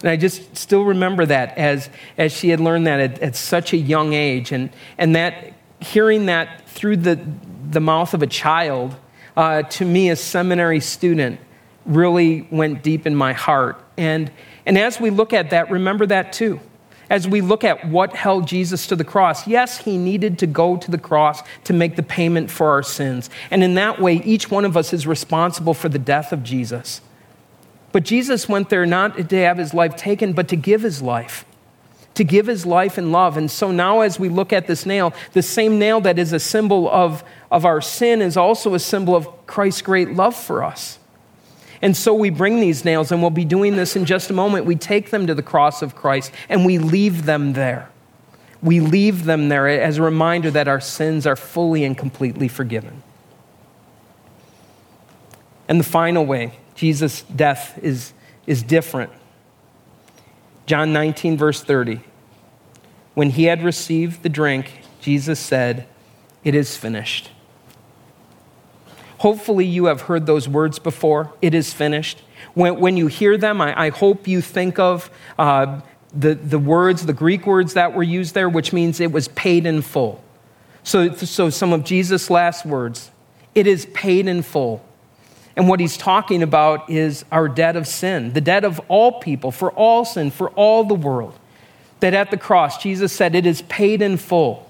And 0.00 0.08
I 0.08 0.16
just 0.16 0.56
still 0.56 0.82
remember 0.82 1.26
that 1.26 1.58
as, 1.58 1.90
as 2.16 2.32
she 2.32 2.48
had 2.48 2.58
learned 2.58 2.86
that 2.86 3.00
at, 3.00 3.18
at 3.20 3.36
such 3.36 3.72
a 3.72 3.76
young 3.76 4.14
age. 4.14 4.50
And, 4.50 4.70
and 4.96 5.14
that 5.14 5.52
hearing 5.80 6.26
that 6.26 6.66
through 6.68 6.96
the, 6.96 7.20
the 7.72 7.80
mouth 7.80 8.14
of 8.14 8.22
a 8.22 8.26
child, 8.26 8.96
uh, 9.36 9.62
to 9.62 9.84
me, 9.84 10.10
a 10.10 10.16
seminary 10.16 10.80
student, 10.80 11.40
really 11.84 12.46
went 12.50 12.82
deep 12.82 13.06
in 13.06 13.14
my 13.14 13.32
heart. 13.32 13.82
And, 13.96 14.30
and 14.66 14.78
as 14.78 15.00
we 15.00 15.10
look 15.10 15.32
at 15.32 15.50
that, 15.50 15.70
remember 15.70 16.06
that 16.06 16.32
too. 16.32 16.60
As 17.10 17.28
we 17.28 17.40
look 17.40 17.62
at 17.64 17.86
what 17.88 18.14
held 18.14 18.46
Jesus 18.46 18.86
to 18.86 18.96
the 18.96 19.04
cross, 19.04 19.46
yes, 19.46 19.78
he 19.78 19.98
needed 19.98 20.38
to 20.38 20.46
go 20.46 20.76
to 20.76 20.90
the 20.90 20.96
cross 20.98 21.42
to 21.64 21.72
make 21.72 21.96
the 21.96 22.02
payment 22.02 22.50
for 22.50 22.70
our 22.70 22.82
sins. 22.82 23.28
And 23.50 23.62
in 23.62 23.74
that 23.74 24.00
way, 24.00 24.14
each 24.14 24.50
one 24.50 24.64
of 24.64 24.76
us 24.76 24.92
is 24.92 25.06
responsible 25.06 25.74
for 25.74 25.90
the 25.90 25.98
death 25.98 26.32
of 26.32 26.42
Jesus. 26.42 27.02
But 27.90 28.04
Jesus 28.04 28.48
went 28.48 28.70
there 28.70 28.86
not 28.86 29.28
to 29.28 29.36
have 29.36 29.58
his 29.58 29.74
life 29.74 29.96
taken, 29.96 30.32
but 30.32 30.48
to 30.48 30.56
give 30.56 30.80
his 30.80 31.02
life, 31.02 31.44
to 32.14 32.24
give 32.24 32.46
his 32.46 32.64
life 32.64 32.96
and 32.96 33.12
love. 33.12 33.36
And 33.36 33.50
so 33.50 33.70
now, 33.70 34.00
as 34.00 34.18
we 34.18 34.30
look 34.30 34.50
at 34.50 34.66
this 34.66 34.86
nail, 34.86 35.12
the 35.34 35.42
same 35.42 35.78
nail 35.78 36.00
that 36.00 36.18
is 36.18 36.32
a 36.32 36.40
symbol 36.40 36.88
of, 36.88 37.22
of 37.52 37.66
our 37.66 37.82
sin 37.82 38.22
is 38.22 38.38
also 38.38 38.72
a 38.72 38.78
symbol 38.78 39.14
of 39.14 39.46
Christ's 39.46 39.82
great 39.82 40.14
love 40.14 40.34
for 40.34 40.64
us. 40.64 40.98
And 41.82 41.94
so 41.94 42.14
we 42.14 42.30
bring 42.30 42.60
these 42.60 42.82
nails, 42.82 43.12
and 43.12 43.20
we'll 43.20 43.30
be 43.30 43.44
doing 43.44 43.76
this 43.76 43.94
in 43.94 44.06
just 44.06 44.30
a 44.30 44.32
moment. 44.32 44.64
We 44.64 44.74
take 44.74 45.10
them 45.10 45.26
to 45.26 45.34
the 45.34 45.42
cross 45.42 45.82
of 45.82 45.94
Christ 45.94 46.32
and 46.48 46.64
we 46.64 46.78
leave 46.78 47.26
them 47.26 47.52
there. 47.52 47.90
We 48.62 48.80
leave 48.80 49.24
them 49.24 49.50
there 49.50 49.68
as 49.68 49.98
a 49.98 50.02
reminder 50.02 50.50
that 50.52 50.66
our 50.66 50.80
sins 50.80 51.26
are 51.26 51.36
fully 51.36 51.84
and 51.84 51.98
completely 51.98 52.48
forgiven. 52.48 53.02
And 55.68 55.78
the 55.78 55.84
final 55.84 56.24
way 56.24 56.54
Jesus' 56.74 57.22
death 57.22 57.78
is, 57.82 58.14
is 58.46 58.62
different. 58.62 59.12
John 60.64 60.92
19, 60.92 61.36
verse 61.36 61.62
30. 61.62 62.00
When 63.14 63.30
he 63.30 63.44
had 63.44 63.62
received 63.62 64.22
the 64.22 64.28
drink, 64.30 64.80
Jesus 65.00 65.38
said, 65.38 65.86
It 66.44 66.54
is 66.54 66.76
finished. 66.76 67.30
Hopefully, 69.22 69.64
you 69.64 69.84
have 69.84 70.00
heard 70.00 70.26
those 70.26 70.48
words 70.48 70.80
before. 70.80 71.32
It 71.40 71.54
is 71.54 71.72
finished. 71.72 72.20
When, 72.54 72.80
when 72.80 72.96
you 72.96 73.06
hear 73.06 73.38
them, 73.38 73.60
I, 73.60 73.86
I 73.86 73.90
hope 73.90 74.26
you 74.26 74.40
think 74.40 74.80
of 74.80 75.12
uh, 75.38 75.80
the, 76.12 76.34
the 76.34 76.58
words, 76.58 77.06
the 77.06 77.12
Greek 77.12 77.46
words 77.46 77.74
that 77.74 77.94
were 77.94 78.02
used 78.02 78.34
there, 78.34 78.48
which 78.48 78.72
means 78.72 78.98
it 78.98 79.12
was 79.12 79.28
paid 79.28 79.64
in 79.64 79.80
full. 79.80 80.24
So, 80.82 81.14
so 81.14 81.50
some 81.50 81.72
of 81.72 81.84
Jesus' 81.84 82.30
last 82.30 82.66
words 82.66 83.12
it 83.54 83.68
is 83.68 83.86
paid 83.94 84.26
in 84.26 84.42
full. 84.42 84.84
And 85.54 85.68
what 85.68 85.78
he's 85.78 85.96
talking 85.96 86.42
about 86.42 86.90
is 86.90 87.24
our 87.30 87.48
debt 87.48 87.76
of 87.76 87.86
sin, 87.86 88.32
the 88.32 88.40
debt 88.40 88.64
of 88.64 88.80
all 88.88 89.20
people, 89.20 89.52
for 89.52 89.70
all 89.70 90.04
sin, 90.04 90.32
for 90.32 90.50
all 90.50 90.82
the 90.82 90.94
world. 90.94 91.38
That 92.00 92.12
at 92.12 92.32
the 92.32 92.36
cross, 92.36 92.82
Jesus 92.82 93.12
said, 93.12 93.36
It 93.36 93.46
is 93.46 93.62
paid 93.62 94.02
in 94.02 94.16
full. 94.16 94.68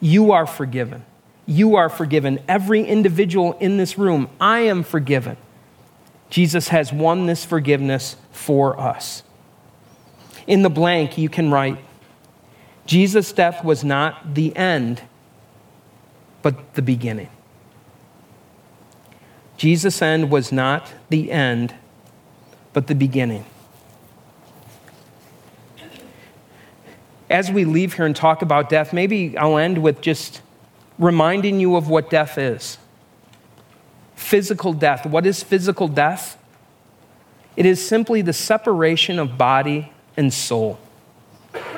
You 0.00 0.32
are 0.32 0.44
forgiven. 0.44 1.04
You 1.46 1.76
are 1.76 1.88
forgiven. 1.88 2.40
Every 2.48 2.84
individual 2.84 3.52
in 3.60 3.76
this 3.76 3.98
room, 3.98 4.28
I 4.40 4.60
am 4.60 4.82
forgiven. 4.82 5.36
Jesus 6.30 6.68
has 6.68 6.92
won 6.92 7.26
this 7.26 7.44
forgiveness 7.44 8.16
for 8.32 8.78
us. 8.80 9.22
In 10.46 10.62
the 10.62 10.70
blank, 10.70 11.16
you 11.18 11.28
can 11.28 11.50
write, 11.50 11.78
Jesus' 12.86 13.32
death 13.32 13.64
was 13.64 13.84
not 13.84 14.34
the 14.34 14.54
end, 14.56 15.02
but 16.42 16.74
the 16.74 16.82
beginning. 16.82 17.28
Jesus' 19.56 20.02
end 20.02 20.30
was 20.30 20.50
not 20.50 20.92
the 21.08 21.30
end, 21.30 21.74
but 22.72 22.86
the 22.86 22.94
beginning. 22.94 23.44
As 27.30 27.50
we 27.50 27.64
leave 27.64 27.94
here 27.94 28.04
and 28.04 28.14
talk 28.14 28.42
about 28.42 28.68
death, 28.68 28.92
maybe 28.92 29.36
I'll 29.38 29.56
end 29.56 29.78
with 29.78 30.00
just 30.00 30.42
reminding 30.98 31.60
you 31.60 31.76
of 31.76 31.88
what 31.88 32.10
death 32.10 32.38
is. 32.38 32.78
Physical 34.14 34.72
death. 34.72 35.04
What 35.06 35.26
is 35.26 35.42
physical 35.42 35.88
death? 35.88 36.38
It 37.56 37.66
is 37.66 37.86
simply 37.86 38.22
the 38.22 38.32
separation 38.32 39.18
of 39.18 39.38
body 39.38 39.92
and 40.16 40.32
soul. 40.32 40.78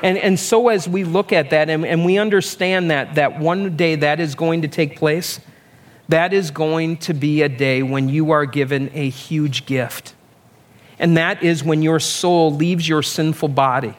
And, 0.02 0.18
and 0.18 0.38
so, 0.38 0.68
as 0.68 0.88
we 0.88 1.04
look 1.04 1.32
at 1.32 1.50
that 1.50 1.68
and, 1.68 1.84
and 1.84 2.04
we 2.04 2.18
understand 2.18 2.90
that, 2.90 3.14
that 3.14 3.38
one 3.38 3.76
day 3.76 3.96
that 3.96 4.20
is 4.20 4.34
going 4.34 4.62
to 4.62 4.68
take 4.68 4.96
place, 4.96 5.40
that 6.08 6.32
is 6.32 6.50
going 6.50 6.98
to 6.98 7.14
be 7.14 7.42
a 7.42 7.48
day 7.48 7.82
when 7.82 8.08
you 8.08 8.30
are 8.30 8.46
given 8.46 8.90
a 8.94 9.08
huge 9.08 9.66
gift. 9.66 10.14
And 10.98 11.16
that 11.16 11.42
is 11.42 11.64
when 11.64 11.82
your 11.82 12.00
soul 12.00 12.54
leaves 12.54 12.88
your 12.88 13.02
sinful 13.02 13.48
body. 13.48 13.94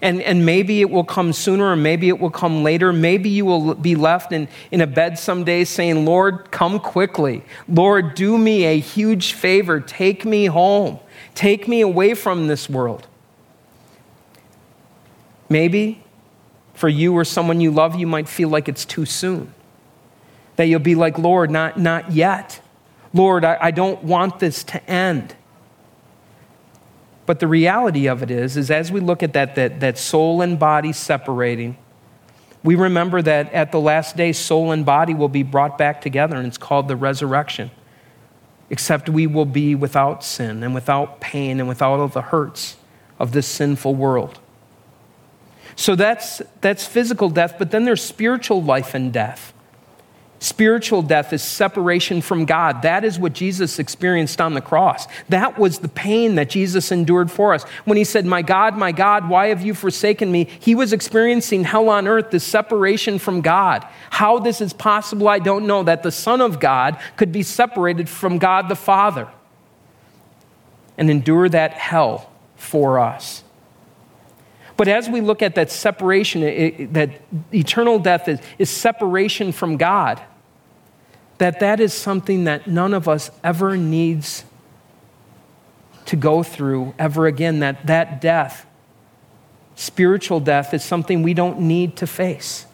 And, 0.00 0.22
and 0.22 0.46
maybe 0.46 0.80
it 0.80 0.90
will 0.90 1.04
come 1.04 1.32
sooner 1.32 1.66
or 1.66 1.76
maybe 1.76 2.08
it 2.08 2.20
will 2.20 2.30
come 2.30 2.62
later. 2.62 2.92
Maybe 2.92 3.30
you 3.30 3.44
will 3.44 3.74
be 3.74 3.96
left 3.96 4.32
in, 4.32 4.48
in 4.70 4.80
a 4.80 4.86
bed 4.86 5.18
someday 5.18 5.64
saying, 5.64 6.04
Lord, 6.04 6.50
come 6.52 6.78
quickly. 6.78 7.44
Lord, 7.68 8.14
do 8.14 8.38
me 8.38 8.64
a 8.64 8.78
huge 8.78 9.32
favor. 9.32 9.80
Take 9.80 10.24
me 10.24 10.46
home. 10.46 11.00
Take 11.34 11.66
me 11.66 11.80
away 11.80 12.14
from 12.14 12.46
this 12.46 12.68
world. 12.68 13.08
Maybe 15.48 16.04
for 16.74 16.88
you 16.88 17.12
or 17.16 17.24
someone 17.24 17.60
you 17.60 17.72
love, 17.72 17.96
you 17.96 18.06
might 18.06 18.28
feel 18.28 18.48
like 18.48 18.68
it's 18.68 18.84
too 18.84 19.04
soon. 19.04 19.52
That 20.54 20.64
you'll 20.64 20.78
be 20.78 20.94
like, 20.94 21.18
Lord, 21.18 21.50
not, 21.50 21.78
not 21.78 22.12
yet. 22.12 22.60
Lord, 23.12 23.44
I, 23.44 23.58
I 23.60 23.70
don't 23.72 24.02
want 24.04 24.38
this 24.38 24.62
to 24.64 24.90
end. 24.90 25.34
But 27.28 27.40
the 27.40 27.46
reality 27.46 28.06
of 28.06 28.22
it 28.22 28.30
is, 28.30 28.56
is 28.56 28.70
as 28.70 28.90
we 28.90 29.00
look 29.00 29.22
at 29.22 29.34
that, 29.34 29.54
that, 29.56 29.80
that 29.80 29.98
soul 29.98 30.40
and 30.40 30.58
body 30.58 30.94
separating, 30.94 31.76
we 32.64 32.74
remember 32.74 33.20
that 33.20 33.52
at 33.52 33.70
the 33.70 33.78
last 33.78 34.16
day, 34.16 34.32
soul 34.32 34.72
and 34.72 34.86
body 34.86 35.12
will 35.12 35.28
be 35.28 35.42
brought 35.42 35.76
back 35.76 36.00
together, 36.00 36.36
and 36.36 36.46
it's 36.46 36.56
called 36.56 36.88
the 36.88 36.96
resurrection. 36.96 37.70
Except 38.70 39.10
we 39.10 39.26
will 39.26 39.44
be 39.44 39.74
without 39.74 40.24
sin 40.24 40.62
and 40.62 40.74
without 40.74 41.20
pain 41.20 41.60
and 41.60 41.68
without 41.68 42.00
all 42.00 42.08
the 42.08 42.22
hurts 42.22 42.78
of 43.18 43.32
this 43.32 43.46
sinful 43.46 43.94
world. 43.94 44.38
So 45.76 45.94
that's, 45.96 46.40
that's 46.62 46.86
physical 46.86 47.28
death, 47.28 47.56
but 47.58 47.70
then 47.70 47.84
there's 47.84 48.02
spiritual 48.02 48.62
life 48.62 48.94
and 48.94 49.12
death. 49.12 49.52
Spiritual 50.40 51.02
death 51.02 51.32
is 51.32 51.42
separation 51.42 52.20
from 52.20 52.44
God. 52.44 52.82
That 52.82 53.04
is 53.04 53.18
what 53.18 53.32
Jesus 53.32 53.80
experienced 53.80 54.40
on 54.40 54.54
the 54.54 54.60
cross. 54.60 55.08
That 55.28 55.58
was 55.58 55.80
the 55.80 55.88
pain 55.88 56.36
that 56.36 56.48
Jesus 56.48 56.92
endured 56.92 57.28
for 57.30 57.54
us. 57.54 57.64
When 57.84 57.96
he 57.96 58.04
said, 58.04 58.24
My 58.24 58.42
God, 58.42 58.76
my 58.76 58.92
God, 58.92 59.28
why 59.28 59.48
have 59.48 59.62
you 59.62 59.74
forsaken 59.74 60.30
me? 60.30 60.44
He 60.60 60.76
was 60.76 60.92
experiencing 60.92 61.64
hell 61.64 61.88
on 61.88 62.06
earth, 62.06 62.30
the 62.30 62.38
separation 62.38 63.18
from 63.18 63.40
God. 63.40 63.84
How 64.10 64.38
this 64.38 64.60
is 64.60 64.72
possible, 64.72 65.26
I 65.26 65.40
don't 65.40 65.66
know, 65.66 65.82
that 65.82 66.04
the 66.04 66.12
Son 66.12 66.40
of 66.40 66.60
God 66.60 67.00
could 67.16 67.32
be 67.32 67.42
separated 67.42 68.08
from 68.08 68.38
God 68.38 68.68
the 68.68 68.76
Father 68.76 69.28
and 70.96 71.10
endure 71.10 71.48
that 71.48 71.72
hell 71.72 72.30
for 72.54 73.00
us. 73.00 73.42
But 74.78 74.86
as 74.86 75.08
we 75.08 75.20
look 75.20 75.42
at 75.42 75.56
that 75.56 75.72
separation, 75.72 76.44
it, 76.44 76.94
that 76.94 77.10
eternal 77.52 77.98
death 77.98 78.28
is, 78.28 78.38
is 78.60 78.70
separation 78.70 79.50
from 79.50 79.76
God, 79.76 80.22
that 81.38 81.60
that 81.60 81.80
is 81.80 81.94
something 81.94 82.44
that 82.44 82.66
none 82.66 82.94
of 82.94 83.08
us 83.08 83.30
ever 83.42 83.76
needs 83.76 84.44
to 86.06 86.16
go 86.16 86.42
through 86.42 86.94
ever 86.98 87.26
again, 87.26 87.60
that 87.60 87.86
that 87.86 88.20
death, 88.20 88.66
spiritual 89.74 90.40
death, 90.40 90.74
is 90.74 90.82
something 90.82 91.22
we 91.22 91.34
don't 91.34 91.60
need 91.60 91.96
to 91.96 92.06
face 92.06 92.66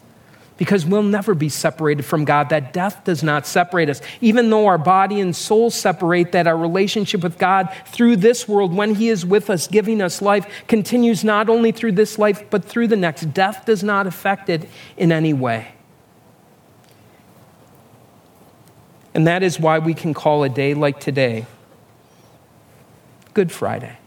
because 0.57 0.85
we'll 0.85 1.03
never 1.03 1.33
be 1.33 1.49
separated 1.49 2.03
from 2.03 2.25
God. 2.25 2.49
That 2.49 2.71
death 2.71 3.03
does 3.03 3.23
not 3.23 3.45
separate 3.45 3.89
us. 3.89 4.01
Even 4.21 4.49
though 4.49 4.67
our 4.67 4.77
body 4.77 5.19
and 5.19 5.35
soul 5.35 5.69
separate, 5.69 6.31
that 6.31 6.47
our 6.47 6.57
relationship 6.57 7.23
with 7.23 7.37
God 7.37 7.73
through 7.87 8.17
this 8.17 8.47
world, 8.47 8.73
when 8.73 8.95
He 8.95 9.09
is 9.09 9.25
with 9.25 9.49
us, 9.49 9.67
giving 9.67 10.01
us 10.01 10.21
life, 10.21 10.47
continues 10.67 11.23
not 11.23 11.49
only 11.49 11.71
through 11.71 11.93
this 11.93 12.17
life, 12.17 12.49
but 12.49 12.63
through 12.63 12.87
the 12.87 12.95
next. 12.95 13.33
Death 13.33 13.65
does 13.65 13.83
not 13.83 14.07
affect 14.07 14.49
it 14.49 14.69
in 14.97 15.11
any 15.11 15.33
way. 15.33 15.74
And 19.15 19.25
that 19.27 19.43
is 19.43 19.57
why 19.59 19.79
we 19.79 19.93
can 19.93 20.13
call 20.13 20.43
a 20.43 20.49
day 20.49 20.73
like 20.73 20.99
today 20.99 21.45
Good 23.33 23.51
Friday. 23.51 23.97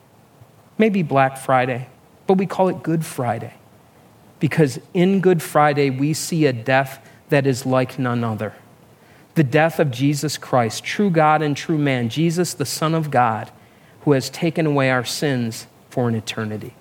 Maybe 0.77 1.03
Black 1.03 1.39
Friday, 1.39 1.89
but 2.27 2.35
we 2.35 2.47
call 2.47 2.69
it 2.69 2.83
Good 2.83 3.05
Friday 3.05 3.55
because 4.39 4.79
in 4.95 5.21
Good 5.21 5.43
Friday 5.43 5.91
we 5.91 6.13
see 6.13 6.47
a 6.47 6.53
death 6.53 7.05
that 7.31 7.47
is 7.47 7.67
like 7.67 7.99
none 7.99 8.23
other. 8.23 8.55
The 9.35 9.45
death 9.45 9.81
of 9.81 9.91
Jesus 9.91 10.37
Christ, 10.37 10.85
true 10.85 11.11
God 11.11 11.43
and 11.43 11.57
true 11.57 11.79
man, 11.79 12.11
Jesus, 12.11 12.55
the 12.55 12.67
Son 12.67 12.95
of 12.95 13.11
God, 13.11 13.51
who 14.03 14.13
has 14.13 14.29
taken 14.31 14.67
away 14.67 14.91
our 14.91 15.05
sins 15.05 15.67
for 15.91 16.09
an 16.09 16.15
eternity. 16.15 16.75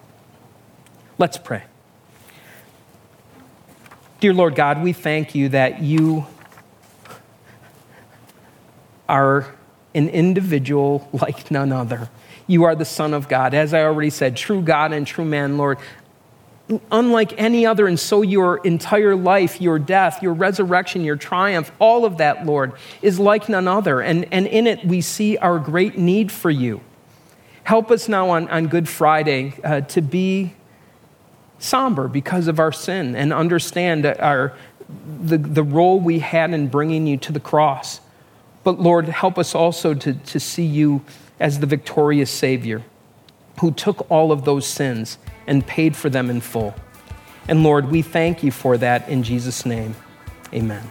Let's 1.17 1.37
pray. 1.37 1.63
Dear 4.19 4.33
Lord 4.33 4.55
God, 4.55 4.81
we 4.83 4.93
thank 4.93 5.33
you 5.33 5.49
that 5.49 5.81
you 5.81 6.25
are 9.07 9.53
an 9.93 10.09
individual 10.09 11.07
like 11.13 11.49
none 11.51 11.71
other. 11.71 12.09
You 12.45 12.63
are 12.63 12.75
the 12.75 12.85
Son 12.85 13.13
of 13.13 13.27
God. 13.27 13.53
As 13.53 13.73
I 13.73 13.83
already 13.83 14.09
said, 14.09 14.37
true 14.37 14.61
God 14.61 14.93
and 14.93 15.05
true 15.05 15.25
man, 15.25 15.57
Lord 15.57 15.79
unlike 16.91 17.33
any 17.39 17.65
other, 17.65 17.87
and 17.87 17.99
so 17.99 18.21
your 18.21 18.57
entire 18.57 19.15
life, 19.15 19.61
your 19.61 19.79
death, 19.79 20.21
your 20.21 20.33
resurrection, 20.33 21.03
your 21.03 21.15
triumph, 21.15 21.71
all 21.79 22.05
of 22.05 22.17
that, 22.17 22.45
Lord, 22.45 22.73
is 23.01 23.19
like 23.19 23.47
none 23.47 23.67
other. 23.67 24.01
And, 24.01 24.31
and 24.33 24.47
in 24.47 24.67
it, 24.67 24.85
we 24.85 25.01
see 25.01 25.37
our 25.37 25.59
great 25.59 25.97
need 25.97 26.31
for 26.31 26.49
you. 26.49 26.81
Help 27.63 27.91
us 27.91 28.07
now 28.07 28.29
on, 28.29 28.47
on 28.49 28.67
Good 28.67 28.87
Friday 28.87 29.53
uh, 29.63 29.81
to 29.81 30.01
be 30.01 30.53
somber 31.59 32.07
because 32.07 32.47
of 32.47 32.59
our 32.59 32.71
sin 32.71 33.15
and 33.15 33.33
understand 33.33 34.05
our, 34.05 34.53
the, 35.21 35.37
the 35.37 35.63
role 35.63 35.99
we 35.99 36.19
had 36.19 36.53
in 36.53 36.67
bringing 36.67 37.07
you 37.07 37.17
to 37.17 37.31
the 37.31 37.39
cross. 37.39 37.99
But 38.67 38.81
Lord, 38.81 39.07
help 39.07 39.37
us 39.37 39.55
also 39.55 39.93
to, 39.93 40.13
to 40.13 40.41
see 40.41 40.65
you 40.65 41.01
as 41.39 41.61
the 41.61 41.65
victorious 41.65 42.29
Savior 42.29 42.83
who 43.61 43.71
took 43.71 44.05
all 44.11 44.33
of 44.33 44.43
those 44.43 44.67
sins 44.67 45.17
and 45.47 45.65
paid 45.65 45.95
for 45.95 46.09
them 46.09 46.29
in 46.29 46.41
full. 46.41 46.75
And 47.47 47.63
Lord, 47.63 47.89
we 47.89 48.01
thank 48.01 48.43
you 48.43 48.51
for 48.51 48.77
that 48.77 49.07
in 49.07 49.23
Jesus' 49.23 49.65
name. 49.65 49.95
Amen. 50.53 50.83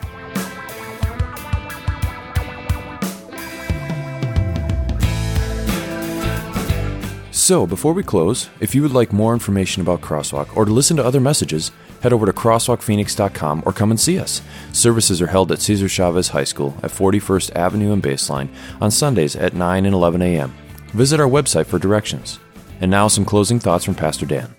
So, 7.30 7.66
before 7.66 7.92
we 7.92 8.02
close, 8.02 8.48
if 8.58 8.74
you 8.74 8.80
would 8.80 8.92
like 8.92 9.12
more 9.12 9.34
information 9.34 9.82
about 9.82 10.00
Crosswalk 10.00 10.56
or 10.56 10.64
to 10.64 10.72
listen 10.72 10.96
to 10.96 11.04
other 11.04 11.20
messages, 11.20 11.72
head 12.02 12.12
over 12.12 12.26
to 12.26 12.32
crosswalkphoenix.com 12.32 13.62
or 13.66 13.72
come 13.72 13.90
and 13.90 14.00
see 14.00 14.18
us. 14.18 14.42
Services 14.72 15.20
are 15.22 15.26
held 15.28 15.52
at 15.52 15.60
Cesar 15.60 15.88
Chavez 15.88 16.28
High 16.28 16.44
School 16.44 16.74
at 16.82 16.90
41st 16.90 17.54
Avenue 17.56 17.92
and 17.92 18.02
Baseline 18.02 18.48
on 18.80 18.90
Sundays 18.90 19.36
at 19.36 19.54
9 19.54 19.84
and 19.84 19.94
11 19.94 20.22
a.m. 20.22 20.54
Visit 20.88 21.20
our 21.20 21.28
website 21.28 21.66
for 21.66 21.78
directions. 21.78 22.38
And 22.80 22.90
now, 22.90 23.08
some 23.08 23.24
closing 23.24 23.58
thoughts 23.58 23.84
from 23.84 23.94
Pastor 23.94 24.26
Dan. 24.26 24.54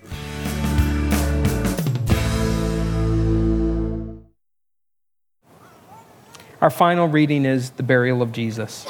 Our 6.60 6.70
final 6.70 7.06
reading 7.06 7.44
is 7.44 7.70
the 7.70 7.84
burial 7.84 8.20
of 8.20 8.32
Jesus. 8.32 8.84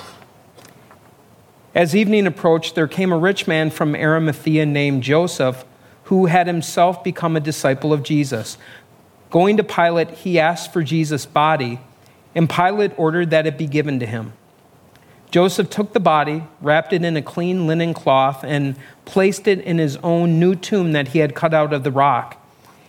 As 1.75 1.95
evening 1.95 2.27
approached, 2.27 2.75
there 2.75 2.89
came 2.89 3.13
a 3.13 3.19
rich 3.19 3.47
man 3.47 3.71
from 3.71 3.95
Arimathea 3.95 4.65
named 4.65 5.03
Joseph, 5.03 5.67
who 6.09 6.25
had 6.25 6.47
himself 6.47 7.05
become 7.05 7.37
a 7.37 7.41
disciple 7.41 7.93
of 7.93 8.03
Jesus. 8.03 8.57
Going 9.31 9.59
to 9.59 9.63
Pilate, 9.63 10.11
he 10.11 10.39
asked 10.39 10.73
for 10.73 10.83
Jesus' 10.83 11.27
body, 11.27 11.81
and 12.35 12.49
Pilate 12.49 12.99
ordered 12.99 13.29
that 13.29 13.47
it 13.47 13.59
be 13.59 13.67
given 13.67 14.01
to 14.01 14.07
him. 14.07 14.33
Joseph 15.31 15.69
took 15.69 15.93
the 15.93 16.01
body, 16.01 16.45
wrapped 16.63 16.95
it 16.95 17.05
in 17.05 17.15
a 17.19 17.21
clean 17.21 17.67
linen 17.67 17.93
cloth, 17.93 18.43
and 18.43 18.75
placed 19.05 19.47
it 19.47 19.61
in 19.61 19.77
his 19.77 19.99
own 19.99 20.41
new 20.41 20.55
tomb 20.55 20.93
that 20.93 21.09
he 21.09 21.19
had 21.19 21.35
cut 21.35 21.53
out 21.53 21.75
of 21.75 21.85
the 21.85 21.91
rock. 21.91 22.43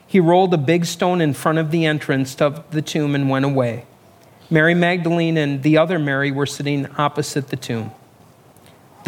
He 0.07 0.22
rolled 0.22 0.53
a 0.53 0.57
big 0.57 0.86
stone 0.86 1.20
in 1.20 1.34
front 1.34 1.57
of 1.57 1.72
the 1.72 1.86
entrance 1.86 2.39
of 2.41 2.72
the 2.72 2.82
tomb 2.82 3.15
and 3.15 3.30
went 3.30 3.43
away. 3.43 3.86
Mary 4.49 4.74
Magdalene 4.74 5.36
and 5.36 5.61
the 5.61 5.78
other 5.78 5.99
Mary 5.99 6.32
were 6.32 6.45
sitting 6.45 6.88
opposite 6.97 7.49
the 7.49 7.57
tomb. 7.57 7.91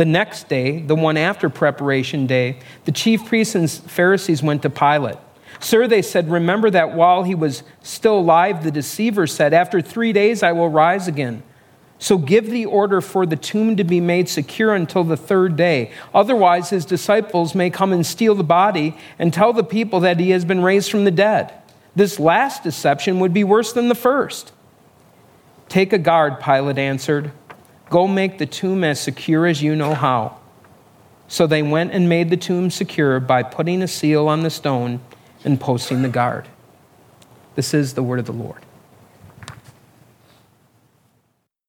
The 0.01 0.05
next 0.05 0.49
day, 0.49 0.79
the 0.79 0.95
one 0.95 1.15
after 1.15 1.47
preparation 1.47 2.25
day, 2.25 2.57
the 2.85 2.91
chief 2.91 3.23
priests 3.27 3.53
and 3.53 3.69
Pharisees 3.69 4.41
went 4.41 4.63
to 4.63 4.69
Pilate. 4.71 5.19
Sir, 5.59 5.87
they 5.87 6.01
said, 6.01 6.31
remember 6.31 6.71
that 6.71 6.95
while 6.95 7.21
he 7.21 7.35
was 7.35 7.61
still 7.83 8.17
alive, 8.17 8.63
the 8.63 8.71
deceiver 8.71 9.27
said, 9.27 9.53
After 9.53 9.79
three 9.79 10.11
days 10.11 10.41
I 10.41 10.53
will 10.53 10.69
rise 10.69 11.07
again. 11.07 11.43
So 11.99 12.17
give 12.17 12.49
the 12.49 12.65
order 12.65 12.99
for 12.99 13.27
the 13.27 13.35
tomb 13.35 13.75
to 13.75 13.83
be 13.83 14.01
made 14.01 14.27
secure 14.27 14.73
until 14.73 15.03
the 15.03 15.15
third 15.15 15.55
day. 15.55 15.91
Otherwise, 16.15 16.71
his 16.71 16.83
disciples 16.83 17.53
may 17.53 17.69
come 17.69 17.93
and 17.93 18.03
steal 18.03 18.33
the 18.33 18.43
body 18.43 18.97
and 19.19 19.31
tell 19.31 19.53
the 19.53 19.63
people 19.63 19.99
that 19.99 20.19
he 20.19 20.31
has 20.31 20.45
been 20.45 20.63
raised 20.63 20.89
from 20.89 21.05
the 21.05 21.11
dead. 21.11 21.53
This 21.95 22.19
last 22.19 22.63
deception 22.63 23.19
would 23.19 23.35
be 23.35 23.43
worse 23.43 23.71
than 23.71 23.87
the 23.87 23.93
first. 23.93 24.51
Take 25.69 25.93
a 25.93 25.99
guard, 25.99 26.39
Pilate 26.41 26.79
answered. 26.79 27.31
Go 27.91 28.07
make 28.07 28.37
the 28.37 28.45
tomb 28.45 28.85
as 28.85 29.01
secure 29.01 29.45
as 29.45 29.61
you 29.61 29.75
know 29.75 29.93
how. 29.93 30.37
So 31.27 31.45
they 31.45 31.61
went 31.61 31.91
and 31.91 32.07
made 32.07 32.29
the 32.29 32.37
tomb 32.37 32.71
secure 32.71 33.19
by 33.19 33.43
putting 33.43 33.83
a 33.83 33.87
seal 33.87 34.29
on 34.29 34.43
the 34.43 34.49
stone 34.49 35.01
and 35.43 35.59
posting 35.59 36.01
the 36.01 36.07
guard. 36.07 36.47
This 37.55 37.73
is 37.73 37.93
the 37.93 38.01
word 38.01 38.19
of 38.19 38.25
the 38.25 38.31
Lord. 38.31 38.65